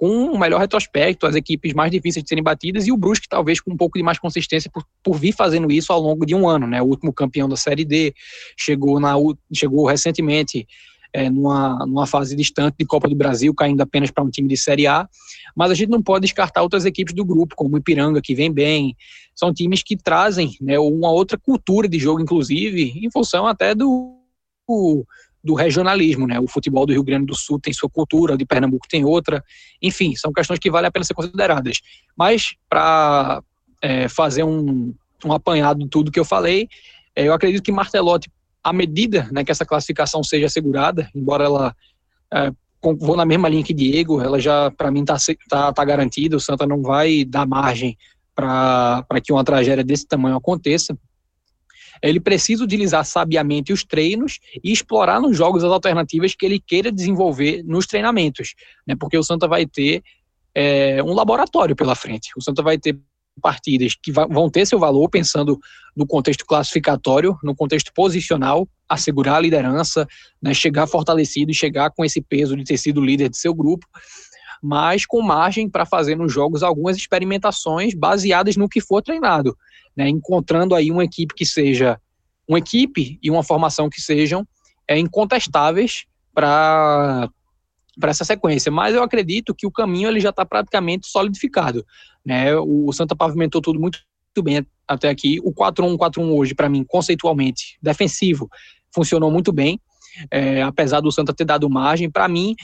[0.00, 3.60] com um melhor retrospecto, as equipes mais difíceis de serem batidas, e o Brusque talvez
[3.60, 6.48] com um pouco de mais consistência por, por vir fazendo isso ao longo de um
[6.48, 6.80] ano, né?
[6.80, 8.14] O último campeão da Série D
[8.56, 9.14] chegou, na,
[9.52, 10.66] chegou recentemente
[11.12, 14.56] é, numa, numa fase distante de Copa do Brasil, caindo apenas para um time de
[14.56, 15.06] Série A,
[15.54, 18.50] mas a gente não pode descartar outras equipes do grupo, como o Ipiranga, que vem
[18.50, 18.96] bem,
[19.34, 24.16] são times que trazem né, uma outra cultura de jogo, inclusive, em função até do,
[24.66, 25.04] do
[25.54, 26.38] regionalismo, né?
[26.38, 29.42] O futebol do Rio Grande do Sul tem sua cultura, de Pernambuco tem outra.
[29.80, 31.80] Enfim, são questões que vale a pena ser consideradas.
[32.16, 33.42] Mas, para
[33.80, 36.68] é, fazer um, um apanhado de tudo que eu falei,
[37.16, 38.30] é, eu acredito que Martelotti,
[38.62, 41.76] à medida né, que essa classificação seja assegurada, embora ela
[42.32, 45.16] é, vou na mesma linha que Diego, ela já, para mim, está
[45.48, 47.96] tá, tá garantida, o Santa não vai dar margem
[48.34, 50.96] para que uma tragédia desse tamanho aconteça
[52.02, 56.90] ele precisa utilizar sabiamente os treinos e explorar nos jogos as alternativas que ele queira
[56.90, 58.54] desenvolver nos treinamentos,
[58.86, 58.96] né?
[58.98, 60.02] Porque o Santa vai ter
[60.54, 62.30] é, um laboratório pela frente.
[62.36, 62.98] O Santa vai ter
[63.40, 65.58] partidas que vão ter seu valor, pensando
[65.96, 70.06] no contexto classificatório, no contexto posicional, assegurar a liderança,
[70.42, 73.86] né, chegar fortalecido e chegar com esse peso de ter sido líder de seu grupo,
[74.62, 79.56] mas com margem para fazer nos jogos algumas experimentações baseadas no que for treinado
[80.00, 82.00] né, encontrando aí uma equipe que seja
[82.48, 84.46] uma equipe e uma formação que sejam
[84.88, 87.28] é, incontestáveis para
[87.98, 91.84] para essa sequência, mas eu acredito que o caminho ele já está praticamente solidificado,
[92.24, 92.56] né?
[92.56, 93.98] O Santa pavimentou tudo muito,
[94.42, 95.38] bem até aqui.
[95.44, 98.48] O 4-1-4-1 hoje, para mim, conceitualmente defensivo,
[98.94, 99.78] funcionou muito bem,
[100.30, 102.08] é, apesar do Santa ter dado margem.
[102.08, 102.54] Para mim,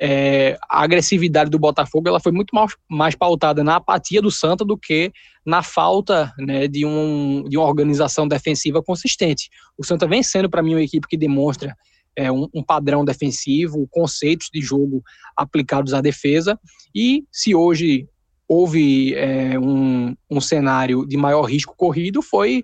[0.00, 4.64] é, a agressividade do Botafogo ela foi muito mais, mais pautada na apatia do Santa
[4.64, 5.12] do que
[5.44, 9.48] na falta né, de, um, de uma organização defensiva consistente.
[9.76, 11.74] O Santa vem sendo, para mim, uma equipe que demonstra
[12.14, 15.02] é, um, um, padrão defensivo, conceitos de jogo
[15.36, 16.58] aplicados à defesa,
[16.94, 18.08] e se hoje
[18.46, 22.62] houve é, um, um cenário de maior risco corrido, foi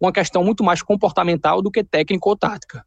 [0.00, 2.84] uma questão muito mais comportamental do que técnico ou tática.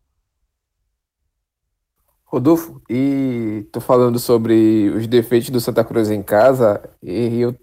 [2.33, 7.55] Rodolfo, e tô falando sobre os defeitos do Santa Cruz em casa, e eu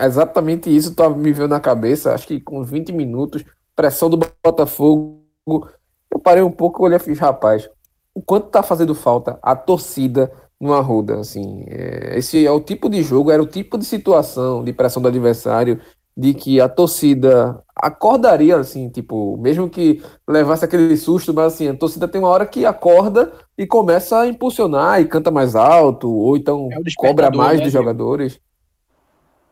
[0.00, 5.24] exatamente isso tava me veio na cabeça, acho que com 20 minutos, pressão do Botafogo,
[5.44, 7.68] eu parei um pouco e olhei e fiz, rapaz,
[8.14, 12.88] o quanto tá fazendo falta a torcida no Arruda, assim, é, esse é o tipo
[12.88, 15.80] de jogo, era o tipo de situação de pressão do adversário
[16.16, 21.74] de que a torcida acordaria, assim, tipo, mesmo que levasse aquele susto, mas assim, a
[21.74, 26.36] torcida tem uma hora que acorda e começa a impulsionar e canta mais alto, ou
[26.36, 28.38] então é cobra mais né, dos jogadores.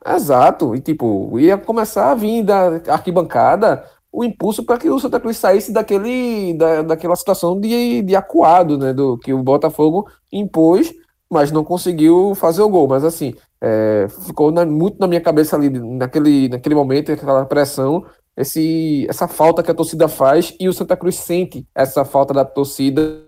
[0.07, 5.21] Exato, e tipo, ia começar a vir da arquibancada o impulso para que o Santa
[5.21, 10.93] Cruz saísse daquele, da, daquela situação de, de acuado, né, do que o Botafogo impôs,
[11.31, 12.89] mas não conseguiu fazer o gol.
[12.89, 18.05] Mas assim, é, ficou na, muito na minha cabeça ali, naquele, naquele momento, aquela pressão,
[18.37, 22.45] esse, essa falta que a torcida faz e o Santa Cruz sente essa falta da
[22.45, 23.23] torcida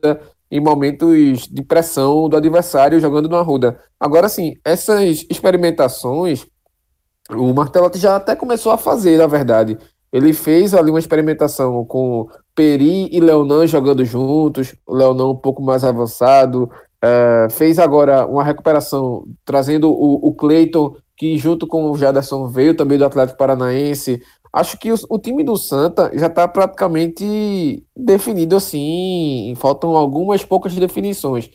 [0.50, 3.78] em momentos de pressão do adversário jogando no Arruda.
[3.98, 6.46] Agora, sim, essas experimentações,
[7.30, 9.78] o Martelotti já até começou a fazer, na verdade.
[10.12, 15.62] Ele fez ali uma experimentação com Peri e Leonan jogando juntos, o Leonan um pouco
[15.62, 16.70] mais avançado,
[17.02, 22.76] é, fez agora uma recuperação trazendo o, o Cleiton, que junto com o Jaderson veio
[22.76, 24.22] também do Atlético Paranaense.
[24.52, 30.74] Acho que o, o time do Santa já está praticamente definido assim, faltam algumas poucas
[30.74, 31.50] definições.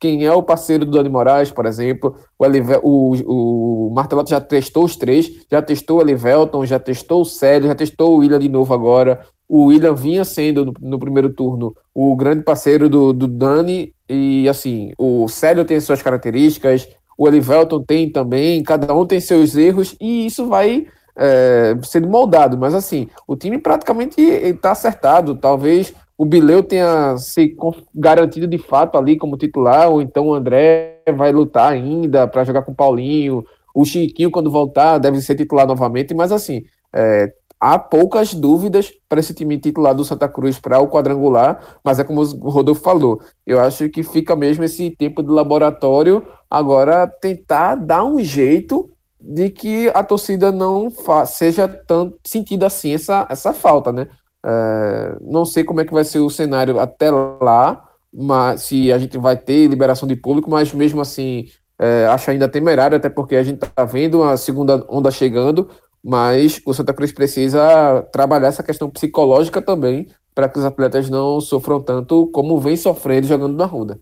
[0.00, 4.40] Quem é o parceiro do Dani Moraes, por exemplo, o, Elive, o, o Martelotti já
[4.40, 8.38] testou os três, já testou o Elivelton, já testou o Célio, já testou o William
[8.38, 9.24] de novo agora.
[9.48, 14.48] O William vinha sendo, no, no primeiro turno, o grande parceiro do, do Dani e
[14.48, 19.94] assim, o Célio tem suas características, o Elivelton tem também, cada um tem seus erros,
[20.00, 22.58] e isso vai é, sendo moldado.
[22.58, 25.36] Mas assim, o time praticamente está acertado.
[25.36, 27.56] Talvez o Bileu tenha se
[27.94, 32.62] garantido de fato ali como titular, ou então o André vai lutar ainda para jogar
[32.62, 33.44] com o Paulinho.
[33.74, 39.20] O Chiquinho, quando voltar, deve ser titular novamente, mas assim, é, há poucas dúvidas para
[39.20, 43.20] esse time titular do Santa Cruz para o quadrangular, mas é como o Rodolfo falou,
[43.46, 48.90] eu acho que fica mesmo esse tempo de laboratório agora tentar dar um jeito
[49.20, 50.92] de que a torcida não
[51.26, 54.08] seja tão sentida assim essa, essa falta, né?
[54.44, 58.98] É, não sei como é que vai ser o cenário até lá, mas se a
[58.98, 61.46] gente vai ter liberação de público, mas mesmo assim
[61.78, 65.68] é, acho ainda temerário, até porque a gente está vendo a segunda onda chegando,
[66.04, 71.40] mas o Santa Cruz precisa trabalhar essa questão psicológica também para que os atletas não
[71.40, 73.98] sofram tanto como vem sofrendo jogando na Ruda.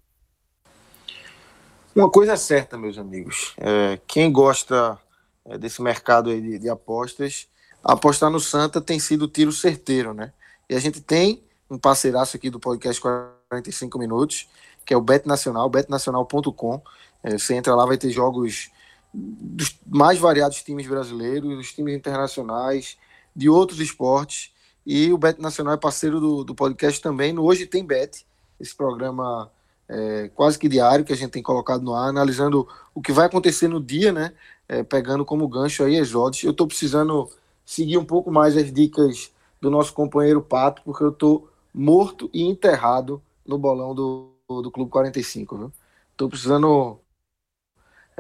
[1.95, 4.99] Uma coisa é certa, meus amigos, é, quem gosta
[5.45, 7.47] é, desse mercado de, de, apostas,
[7.85, 10.33] apostar no Santa tem sido tiro certeiro, né?
[10.69, 13.01] E a gente tem um parceiraço aqui do podcast
[13.49, 14.49] 45 minutos,
[14.85, 16.83] que é o Bet Nacional, betnacional.com.
[17.23, 18.72] É, você entra lá, vai ter jogos
[19.13, 22.97] dos mais variados times brasileiros, dos times internacionais,
[23.35, 24.53] de outros esportes.
[24.85, 27.33] E o Bet Nacional é parceiro do, do podcast também.
[27.33, 28.27] No Hoje Tem Bet,
[28.59, 29.51] esse programa
[29.89, 33.27] é, quase que diário que a gente tem colocado no ar, analisando o que vai
[33.27, 34.33] acontecer no dia, né?
[34.69, 36.43] É, pegando como gancho aí as odds.
[36.43, 37.29] Eu estou precisando
[37.65, 42.43] seguir um pouco mais as dicas do nosso companheiro Pato, porque eu estou morto e
[42.43, 45.73] enterrado no bolão do, do Clube 45, viu?
[46.17, 46.99] Tô precisando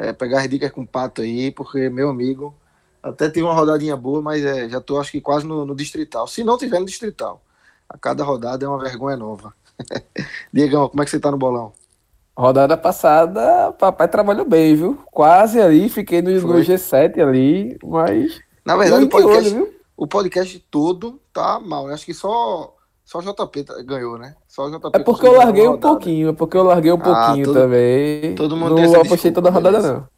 [0.03, 2.55] é, pegar as dicas com o Pato aí, porque, meu amigo,
[3.03, 6.27] até tive uma rodadinha boa, mas é, já tô acho que quase no, no, Distrital.
[6.27, 7.41] Se não tiver no Distrital,
[7.89, 9.55] a cada rodada é uma vergonha nova.
[10.53, 11.73] Diegão, como é que você tá no bolão?
[12.37, 14.99] Rodada passada, papai trabalhou bem, viu?
[15.11, 18.41] Quase ali, fiquei no, no G7 ali, mas.
[18.65, 21.89] Na verdade, o podcast, olho, o podcast todo tá mal.
[21.89, 22.75] Eu acho que só
[23.13, 24.35] só o JP ganhou, né?
[24.49, 26.99] Só o JP é porque eu larguei um pouquinho, é porque eu larguei um ah,
[26.99, 28.35] pouquinho todo, também.
[28.35, 30.09] Todo mundo não tem essa apostei toda a rodada, não.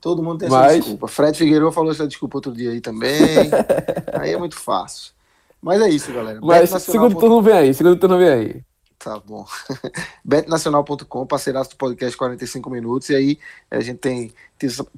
[0.00, 0.76] Todo mundo tem essa Mas...
[0.76, 1.08] desculpa.
[1.08, 3.10] Fred Figueiredo falou essa desculpa outro dia aí também.
[4.14, 5.12] aí é muito fácil.
[5.60, 6.38] Mas é isso, galera.
[6.40, 8.62] Mas segundo turno vem aí, segundo turno vem aí.
[8.96, 9.44] Tá bom.
[10.24, 13.10] betnacional.com, parceiraço do podcast 45 minutos.
[13.10, 14.32] E aí a gente tem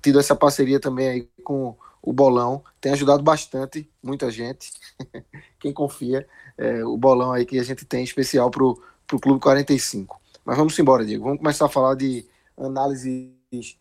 [0.03, 2.63] tido essa parceria também aí com o Bolão.
[2.79, 4.71] Tem ajudado bastante, muita gente.
[5.59, 6.27] Quem confia
[6.59, 8.77] é, o bolão aí que a gente tem especial para o
[9.21, 10.21] Clube 45.
[10.45, 11.25] Mas vamos embora, Diego.
[11.25, 12.27] Vamos começar a falar de
[12.59, 13.31] análises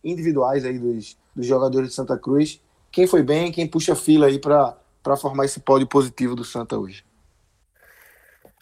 [0.02, 2.60] individuais aí dos, dos jogadores de Santa Cruz.
[2.90, 4.76] Quem foi bem, quem puxa fila aí para
[5.20, 7.04] formar esse pódio positivo do Santa hoje.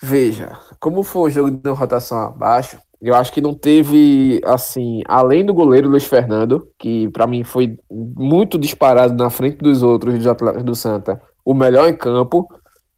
[0.02, 5.44] Veja, como foi o jogo de rotação abaixo, eu acho que não teve, assim, além
[5.44, 10.14] do goleiro Luiz Fernando, que para mim foi muito disparado na frente dos outros
[10.64, 12.48] do Santa, o melhor em campo.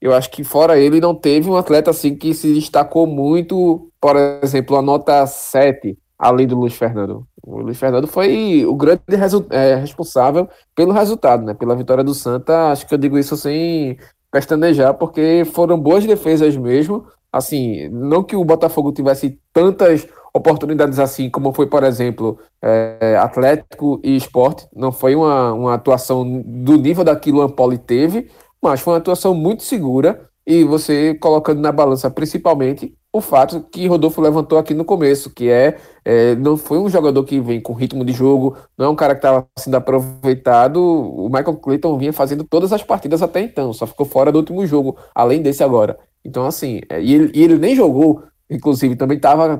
[0.01, 4.16] Eu acho que fora ele não teve um atleta assim que se destacou muito, por
[4.42, 7.26] exemplo, a nota 7, além do Luiz Fernando.
[7.42, 9.03] O Luiz Fernando foi o grande
[9.51, 11.55] é, responsável pelo resultado, né?
[11.55, 12.70] Pela vitória do Santa.
[12.70, 13.99] Acho que eu digo isso sem
[14.30, 17.07] pestanejar, porque foram boas defesas mesmo.
[17.32, 24.01] assim, não que o Botafogo tivesse tantas oportunidades assim, como foi, por exemplo, é, Atlético
[24.05, 28.30] e Esporte, não foi uma, uma atuação do nível daquilo que o Ampoli teve,
[28.62, 33.86] mas foi uma atuação muito segura e você colocando na balança principalmente o fato que
[33.86, 37.72] Rodolfo levantou aqui no começo, que é, é, não foi um jogador que vem com
[37.72, 40.76] ritmo de jogo, não é um cara que estava sendo aproveitado.
[40.76, 44.66] O Michael Clayton vinha fazendo todas as partidas até então, só ficou fora do último
[44.66, 45.98] jogo, além desse agora.
[46.24, 49.56] Então, assim, é, e, ele, e ele nem jogou, inclusive, também estava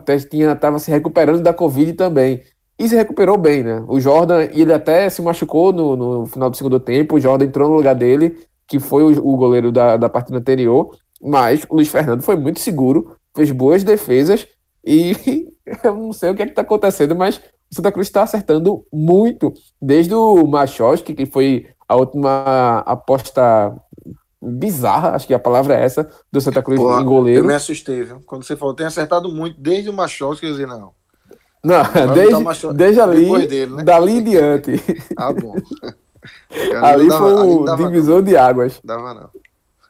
[0.61, 2.43] tava se recuperando da Covid também.
[2.79, 3.83] E se recuperou bem, né?
[3.89, 7.69] O Jordan, ele até se machucou no, no final do segundo tempo, o Jordan entrou
[7.69, 8.39] no lugar dele,
[8.69, 12.61] que foi o, o goleiro da, da partida anterior, mas o Luiz Fernando foi muito
[12.61, 14.47] seguro, fez boas defesas
[14.85, 15.49] e
[15.83, 17.41] eu não sei o que é está acontecendo, mas
[17.71, 23.75] o Santa Cruz está acertando muito, desde o Machoski, que foi a última aposta
[24.41, 27.41] bizarra, acho que a palavra é essa, do Santa Cruz Pô, em goleiro.
[27.43, 28.21] Eu me assustei, viu?
[28.27, 30.93] Quando você falou, tem acertado muito desde o Machoski, eu disse, não.
[31.65, 31.83] Não,
[32.15, 33.83] desde, desde ali, dele, né?
[33.83, 34.73] dali em diante.
[35.17, 35.55] Ah, bom.
[36.83, 38.23] ali dava, foi o divisor não.
[38.23, 38.81] de águas.
[38.85, 39.31] Dava não.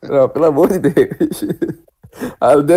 [0.03, 1.45] Não, pelo amor de Deus.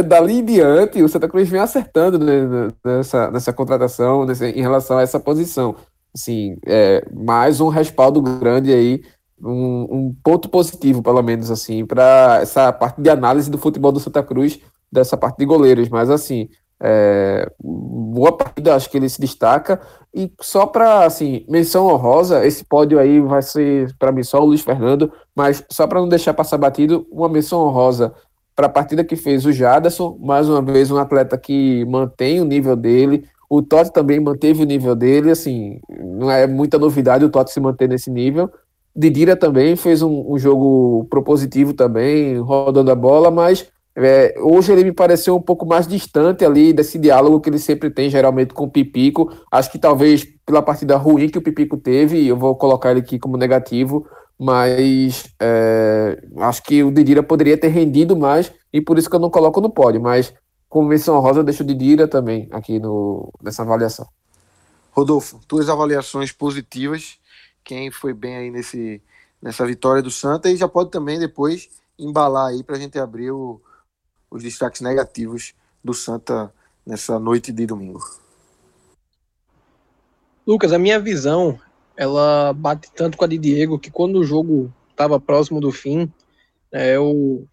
[0.07, 4.97] Dali em diante, o Santa Cruz vem acertando né, nessa, nessa contratação, nessa, em relação
[4.97, 5.75] a essa posição.
[6.13, 9.01] Assim, é, mais um respaldo grande aí,
[9.41, 13.99] um, um ponto positivo, pelo menos, assim, para essa parte de análise do futebol do
[13.99, 14.59] Santa Cruz,
[14.91, 15.89] dessa parte de goleiros.
[15.89, 16.49] Mas, assim,
[16.81, 19.79] é, boa partida, acho que ele se destaca.
[20.13, 24.45] E só para, assim, menção honrosa, esse pódio aí vai ser, para mim, só o
[24.45, 28.13] Luiz Fernando, mas só para não deixar passar batido, uma menção honrosa
[28.55, 32.45] para a partida que fez o Jaderson, mais uma vez um atleta que mantém o
[32.45, 33.25] nível dele.
[33.49, 37.59] O Totti também manteve o nível dele, assim, não é muita novidade o Totti se
[37.59, 38.49] manter nesse nível.
[38.95, 44.85] Didira também fez um, um jogo propositivo também, rodando a bola, mas é, hoje ele
[44.85, 48.63] me pareceu um pouco mais distante ali desse diálogo que ele sempre tem, geralmente, com
[48.63, 49.31] o Pipico.
[49.51, 53.19] Acho que talvez pela partida ruim que o Pipico teve, eu vou colocar ele aqui
[53.19, 54.07] como negativo,
[54.39, 59.19] mas é, acho que o Didira poderia ter rendido mais e por isso que eu
[59.19, 60.01] não coloco no pódio.
[60.01, 60.33] Mas,
[60.69, 64.07] como menção rosa, eu deixo o Didira também aqui no, nessa avaliação.
[64.91, 67.17] Rodolfo, tuas avaliações positivas,
[67.63, 69.01] quem foi bem aí nesse,
[69.41, 71.69] nessa vitória do Santa e já pode também depois
[71.99, 73.61] embalar aí para a gente abrir o
[74.31, 75.53] os destaques negativos
[75.83, 76.51] do Santa
[76.85, 77.99] nessa noite de domingo.
[80.47, 81.59] Lucas, a minha visão,
[81.95, 86.11] ela bate tanto com a de Diego que quando o jogo estava próximo do fim,
[86.71, 87.47] é, eu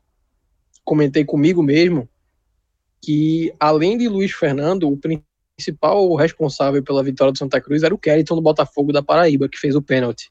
[0.85, 2.09] comentei comigo mesmo
[3.03, 7.99] que além de Luiz Fernando, o principal responsável pela vitória do Santa Cruz era o
[7.99, 10.31] Keriton do Botafogo da Paraíba, que fez o pênalti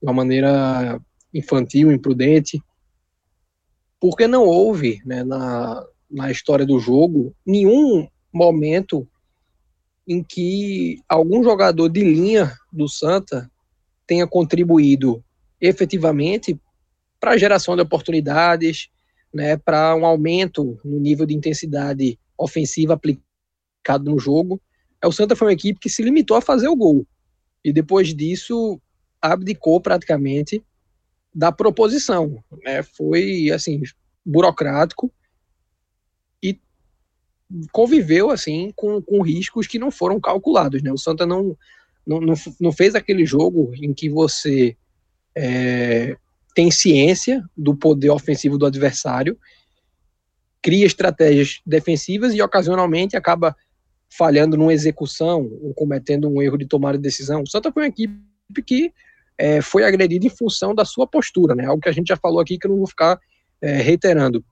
[0.00, 1.00] de uma maneira
[1.32, 2.62] infantil, imprudente,
[4.02, 9.08] porque não houve né, na, na história do jogo nenhum momento
[10.08, 13.48] em que algum jogador de linha do Santa
[14.04, 15.22] tenha contribuído
[15.60, 16.60] efetivamente
[17.20, 18.88] para a geração de oportunidades,
[19.32, 24.60] né, para um aumento no nível de intensidade ofensiva aplicado no jogo.
[25.00, 27.06] É, o Santa foi uma equipe que se limitou a fazer o gol
[27.64, 28.80] e depois disso
[29.20, 30.60] abdicou praticamente
[31.34, 32.42] da proposição.
[32.64, 32.82] Né?
[32.82, 33.82] Foi, assim,
[34.24, 35.12] burocrático
[36.42, 36.58] e
[37.70, 40.92] conviveu, assim, com, com riscos que não foram calculados, né?
[40.92, 41.56] O Santa não,
[42.06, 44.76] não, não, não fez aquele jogo em que você
[45.34, 46.16] é,
[46.54, 49.38] tem ciência do poder ofensivo do adversário,
[50.60, 53.56] cria estratégias defensivas e ocasionalmente acaba
[54.08, 57.42] falhando numa execução ou cometendo um erro de tomada de decisão.
[57.42, 58.12] O Santa foi uma equipe
[58.64, 58.92] que
[59.42, 61.66] é, foi agredida em função da sua postura, né?
[61.66, 63.18] Algo que a gente já falou aqui que eu não vou ficar
[63.60, 64.44] é, reiterando.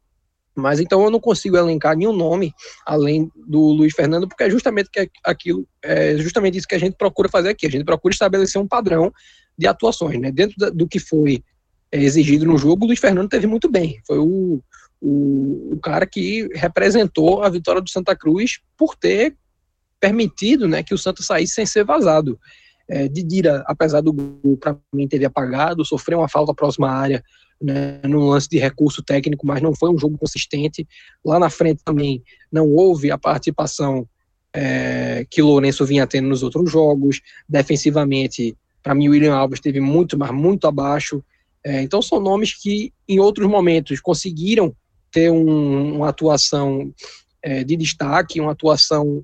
[0.53, 2.53] Mas então eu não consigo elencar nenhum nome
[2.85, 6.97] além do Luiz Fernando, porque é justamente que aquilo, é justamente isso que a gente
[6.97, 7.69] procura fazer aqui.
[7.69, 9.13] A gente procura estabelecer um padrão
[9.57, 10.33] de atuações, né?
[10.33, 11.41] Dentro do que foi
[11.93, 14.01] é, exigido no jogo, o Luiz Fernando teve muito bem.
[14.05, 14.61] Foi o,
[15.01, 19.37] o, o cara que representou a vitória do Santa Cruz por ter
[20.01, 22.37] permitido, né, que o Santa saísse sem ser vazado.
[22.91, 27.25] É, Didira, apesar do gol para mim ter apagado, sofreu uma falta próxima à área
[27.63, 30.89] né, lance de recurso técnico, mas não foi um jogo consistente.
[31.25, 34.09] Lá na frente também não houve a participação
[34.53, 37.21] é, que Lourenço vinha tendo nos outros jogos.
[37.49, 41.23] Defensivamente, para mim, William Alves teve muito, mas muito abaixo.
[41.63, 44.75] É, então, são nomes que, em outros momentos, conseguiram
[45.13, 46.93] ter um, uma atuação
[47.43, 49.23] é, de destaque, uma atuação,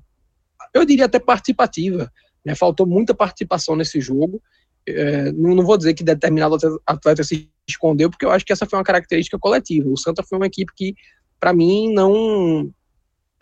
[0.73, 2.11] eu diria até participativa.
[2.47, 2.55] Né?
[2.55, 4.41] Faltou muita participação nesse jogo.
[4.87, 8.65] É, não, não, vou dizer que determinado atleta se escondeu, porque eu acho que essa
[8.65, 9.89] foi uma característica coletiva.
[9.89, 10.95] O Santa foi uma equipe que,
[11.41, 12.73] para mim, não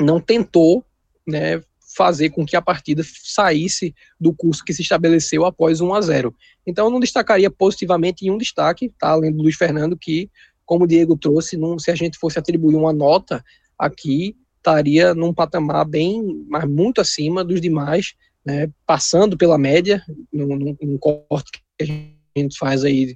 [0.02, 0.84] não tentou
[1.26, 1.62] né,
[1.96, 6.36] fazer com que a partida saísse do curso que se estabeleceu após 1 a 0.
[6.66, 9.10] Então, eu não destacaria positivamente em um destaque, tá?
[9.10, 10.32] além do Luiz Fernando, que,
[10.66, 13.46] como o Diego trouxe, num, se a gente fosse atribuir uma nota
[13.78, 18.16] aqui, estaria num patamar bem, mas muito acima dos demais,
[18.46, 23.16] né, passando pela média, num, num, corte que a gente faz aí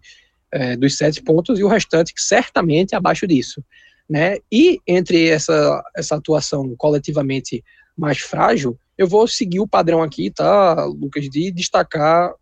[0.51, 3.63] é, dos sete pontos, e o restante certamente abaixo disso.
[4.09, 4.37] Né?
[4.51, 7.63] E entre essa, essa atuação coletivamente
[7.95, 12.33] mais frágil, eu vou seguir o padrão aqui, tá, Lucas, de destacar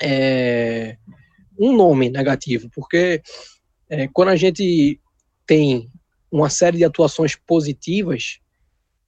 [0.00, 0.96] é,
[1.58, 3.20] um nome negativo, porque
[3.88, 5.00] é, quando a gente
[5.46, 5.90] tem
[6.30, 8.38] uma série de atuações positivas,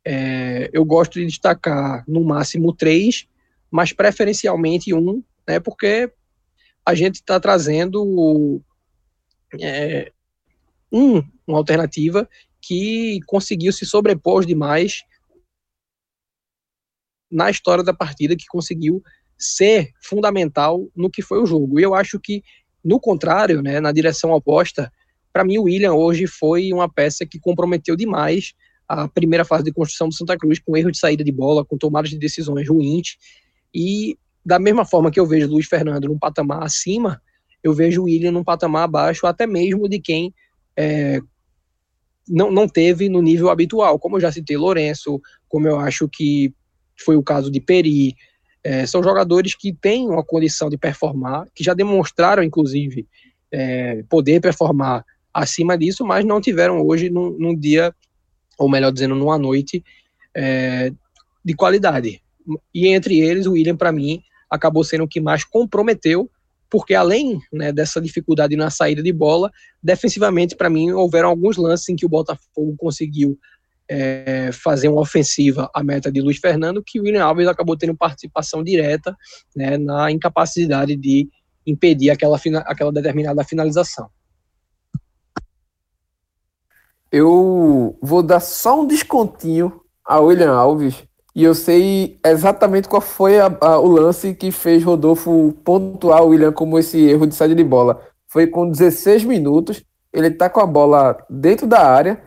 [0.04, 3.26] é, eu gosto de destacar no máximo três,
[3.70, 6.12] mas preferencialmente um, né, porque
[6.84, 8.62] a gente está trazendo
[9.60, 10.12] é,
[10.92, 12.28] um, uma alternativa
[12.60, 15.02] que conseguiu se sobrepor demais
[17.30, 19.02] na história da partida, que conseguiu
[19.36, 21.80] ser fundamental no que foi o jogo.
[21.80, 22.42] E eu acho que,
[22.84, 24.92] no contrário, né, na direção oposta,
[25.32, 28.54] para mim o William hoje foi uma peça que comprometeu demais
[28.88, 31.76] a primeira fase de construção do Santa Cruz, com erro de saída de bola, com
[31.76, 33.16] tomadas de decisões ruins.
[33.74, 37.20] E da mesma forma que eu vejo Luiz Fernando num patamar acima,
[37.62, 40.34] eu vejo o William num patamar abaixo, até mesmo de quem
[40.76, 41.20] é,
[42.28, 43.98] não, não teve no nível habitual.
[43.98, 46.52] Como eu já citei Lourenço, como eu acho que
[47.04, 48.14] foi o caso de Peri,
[48.62, 53.06] é, são jogadores que têm uma condição de performar, que já demonstraram, inclusive,
[53.50, 57.94] é, poder performar acima disso, mas não tiveram hoje num, num dia,
[58.58, 59.82] ou melhor dizendo, numa noite
[60.36, 60.92] é,
[61.44, 62.20] de qualidade.
[62.74, 66.30] E entre eles, o William, para mim, acabou sendo o que mais comprometeu,
[66.70, 69.50] porque além né, dessa dificuldade na saída de bola,
[69.82, 73.38] defensivamente, para mim, houveram alguns lances em que o Botafogo conseguiu
[73.88, 77.96] é, fazer uma ofensiva à meta de Luiz Fernando, que o William Alves acabou tendo
[77.96, 79.16] participação direta
[79.54, 81.28] né, na incapacidade de
[81.66, 84.08] impedir aquela, aquela determinada finalização.
[87.16, 93.38] Eu vou dar só um descontinho a William Alves, e eu sei exatamente qual foi
[93.38, 97.54] a, a, o lance que fez Rodolfo pontuar o William como esse erro de saída
[97.54, 98.02] de bola.
[98.26, 102.20] Foi com 16 minutos, ele tá com a bola dentro da área,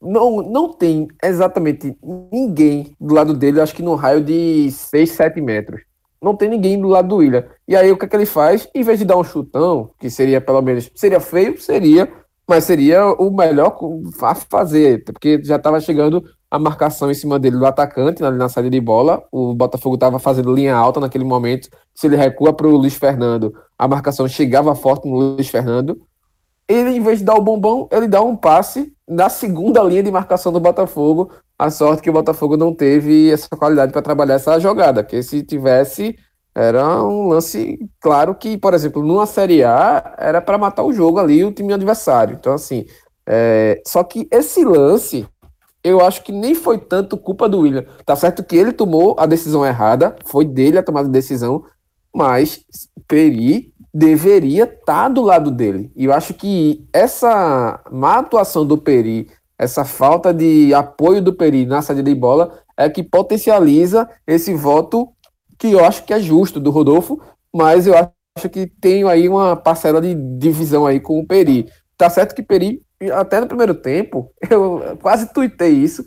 [0.00, 1.94] não, não tem exatamente
[2.32, 5.82] ninguém do lado dele, acho que no raio de 6, 7 metros.
[6.18, 7.44] Não tem ninguém do lado do William.
[7.68, 8.66] E aí o que, é que ele faz?
[8.74, 10.90] Em vez de dar um chutão, que seria pelo menos.
[10.94, 11.60] Seria feio?
[11.60, 12.10] Seria.
[12.50, 13.78] Mas seria o melhor
[14.22, 16.20] a fazer, porque já estava chegando
[16.50, 19.22] a marcação em cima dele do atacante na, na saída de bola.
[19.30, 21.68] O Botafogo estava fazendo linha alta naquele momento.
[21.94, 25.96] Se ele recua para o Luiz Fernando, a marcação chegava forte no Luiz Fernando
[26.70, 30.10] ele, em vez de dar o bombom, ele dá um passe na segunda linha de
[30.12, 31.32] marcação do Botafogo.
[31.58, 35.42] A sorte que o Botafogo não teve essa qualidade para trabalhar essa jogada, que se
[35.42, 36.16] tivesse,
[36.60, 41.18] era um lance claro que, por exemplo, numa Série A, era para matar o jogo
[41.18, 42.36] ali, o time adversário.
[42.38, 42.84] Então, assim,
[43.26, 43.80] é...
[43.86, 45.26] só que esse lance,
[45.82, 47.86] eu acho que nem foi tanto culpa do William.
[48.04, 51.64] Tá certo que ele tomou a decisão errada, foi dele a tomada de decisão,
[52.14, 52.62] mas
[53.08, 55.90] Peri deveria estar tá do lado dele.
[55.96, 61.64] E eu acho que essa má atuação do Peri, essa falta de apoio do Peri
[61.64, 65.08] na saída de bola, é que potencializa esse voto
[65.60, 67.20] que eu acho que é justo do Rodolfo,
[67.54, 71.70] mas eu acho que tem aí uma parcela de divisão aí com o Peri.
[71.98, 72.82] Tá certo que Peri,
[73.12, 76.06] até no primeiro tempo, eu quase tuitei isso,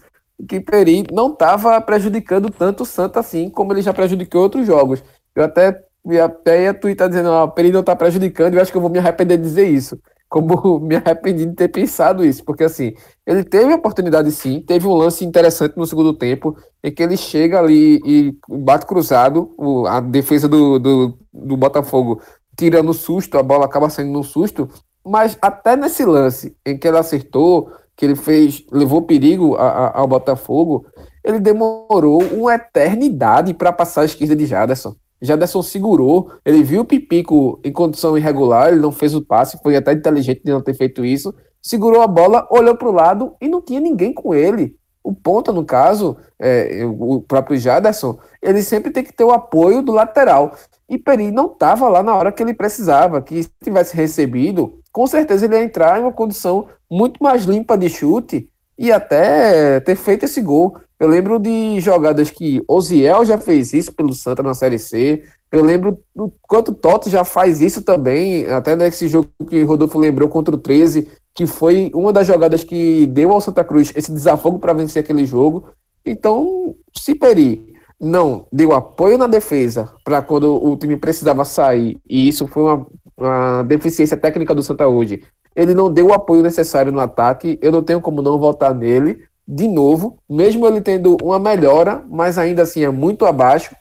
[0.49, 5.03] que Peri não estava prejudicando tanto o Santa assim como ele já prejudicou outros jogos.
[5.35, 5.83] Eu até
[6.21, 8.81] até a Twitter tá dizendo, ó, o Pereira tá prejudicando, e eu acho que eu
[8.81, 9.97] vou me arrepender de dizer isso.
[10.33, 14.87] Como me arrependi de ter pensado isso, porque assim, ele teve a oportunidade sim, teve
[14.87, 19.85] um lance interessante no segundo tempo, em que ele chega ali e bate cruzado, o,
[19.85, 22.19] a defesa do, do, do Botafogo
[22.57, 24.67] tirando susto, a bola acaba saindo no susto,
[25.05, 29.99] mas até nesse lance em que ele acertou, que ele fez, levou perigo a, a,
[29.99, 30.87] ao Botafogo,
[31.23, 34.95] ele demorou uma eternidade para passar a esquerda de Jaderson.
[35.23, 39.75] Jaderson segurou, ele viu o Pipico em condição irregular, ele não fez o passe, foi
[39.75, 43.47] até inteligente de não ter feito isso, segurou a bola, olhou para o lado e
[43.47, 44.75] não tinha ninguém com ele.
[45.01, 49.81] O ponta, no caso, é, o próprio Jaderson, ele sempre tem que ter o apoio
[49.81, 50.55] do lateral.
[50.89, 55.07] E Peri não estava lá na hora que ele precisava, que se tivesse recebido, com
[55.07, 59.95] certeza ele ia entrar em uma condição muito mais limpa de chute e até ter
[59.95, 60.77] feito esse gol.
[61.03, 65.21] Eu lembro de jogadas que Oziel já fez isso pelo Santa na Série C.
[65.51, 70.29] Eu lembro do quanto Toto já faz isso também, até nesse jogo que Rodolfo lembrou
[70.29, 74.59] contra o 13, que foi uma das jogadas que deu ao Santa Cruz esse desafogo
[74.59, 75.65] para vencer aquele jogo.
[76.05, 82.29] Então, se Peri não deu apoio na defesa para quando o time precisava sair, e
[82.29, 82.87] isso foi uma,
[83.17, 85.21] uma deficiência técnica do Santa hoje,
[85.53, 89.19] ele não deu o apoio necessário no ataque, eu não tenho como não votar nele
[89.47, 93.75] de novo, mesmo ele tendo uma melhora, mas ainda assim é muito abaixo.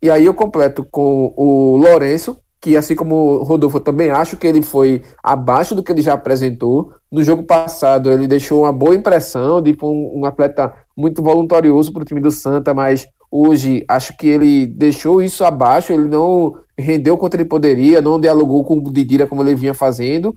[0.00, 4.36] E aí eu completo com o Lourenço, que assim como o Rodolfo, eu também acho
[4.36, 6.92] que ele foi abaixo do que ele já apresentou.
[7.10, 12.02] No jogo passado, ele deixou uma boa impressão de um, um atleta muito voluntarioso para
[12.02, 17.16] o time do Santa, mas hoje acho que ele deixou isso abaixo, ele não rendeu
[17.16, 20.34] quanto ele poderia, não dialogou com o Didira como ele vinha fazendo.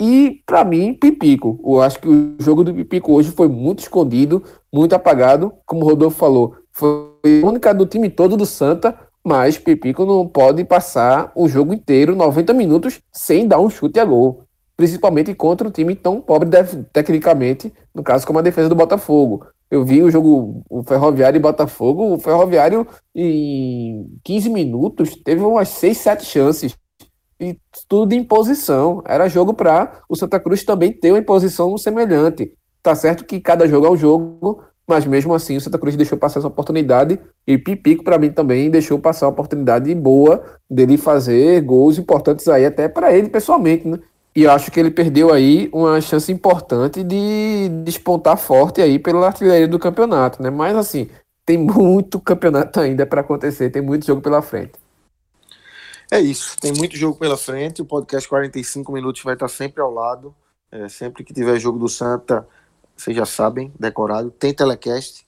[0.00, 1.60] E, para mim, Pipico.
[1.64, 4.42] Eu acho que o jogo do Pipico hoje foi muito escondido,
[4.72, 5.52] muito apagado.
[5.66, 10.26] Como o Rodolfo falou, foi a única do time todo do Santa mas Pipico não
[10.26, 14.44] pode passar o jogo inteiro, 90 minutos, sem dar um chute a gol.
[14.74, 16.48] Principalmente contra um time tão pobre
[16.94, 19.46] tecnicamente, no caso como a defesa do Botafogo.
[19.70, 25.68] Eu vi o jogo, o Ferroviário e Botafogo, o Ferroviário em 15 minutos teve umas
[25.68, 26.74] 6, 7 chances.
[27.88, 29.02] Tudo em posição.
[29.06, 32.52] Era jogo para o Santa Cruz também ter uma imposição semelhante.
[32.82, 36.16] Tá certo que cada jogo é um jogo, mas mesmo assim o Santa Cruz deixou
[36.16, 41.60] passar essa oportunidade e Pipico para mim também deixou passar uma oportunidade boa dele fazer
[41.62, 43.98] gols importantes aí até para ele pessoalmente, né?
[44.34, 49.26] E eu acho que ele perdeu aí uma chance importante de despontar forte aí pela
[49.26, 50.48] artilharia do campeonato, né?
[50.48, 51.08] Mas assim,
[51.44, 54.72] tem muito campeonato ainda para acontecer, tem muito jogo pela frente.
[56.10, 57.82] É isso, tem muito jogo pela frente.
[57.82, 60.34] O podcast 45 minutos vai estar sempre ao lado.
[60.72, 62.46] É, sempre que tiver jogo do Santa,
[62.96, 64.30] vocês já sabem, decorado.
[64.30, 65.26] Tem telecast,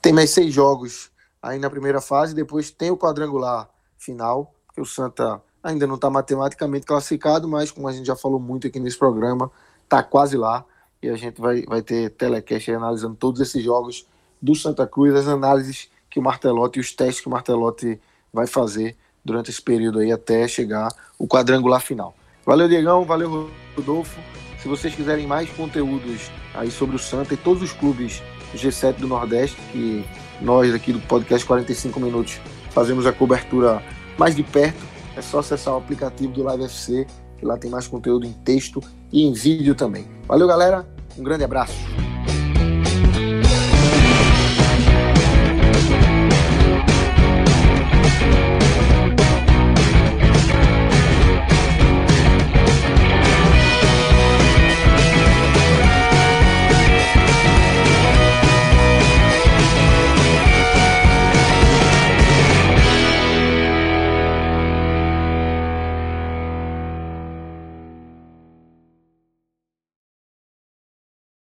[0.00, 1.10] tem mais seis jogos
[1.42, 3.68] aí na primeira fase, depois tem o quadrangular
[3.98, 8.40] final, que o Santa ainda não está matematicamente classificado, mas como a gente já falou
[8.40, 9.50] muito aqui nesse programa,
[9.82, 10.64] está quase lá.
[11.02, 14.06] E a gente vai, vai ter telecast analisando todos esses jogos
[14.40, 18.00] do Santa Cruz, as análises que o Martelotti e os testes que o Martelotti
[18.32, 22.14] vai fazer durante esse período aí até chegar o quadrangular final.
[22.44, 24.20] Valeu, Diegão, valeu, Rodolfo.
[24.60, 28.22] Se vocês quiserem mais conteúdos aí sobre o Santa e todos os clubes
[28.54, 30.04] G7 do Nordeste, que
[30.40, 33.82] nós aqui do podcast 45 minutos fazemos a cobertura
[34.18, 34.82] mais de perto,
[35.16, 37.06] é só acessar o aplicativo do Live FC,
[37.38, 40.06] que lá tem mais conteúdo em texto e em vídeo também.
[40.26, 40.86] Valeu, galera.
[41.16, 42.03] Um grande abraço.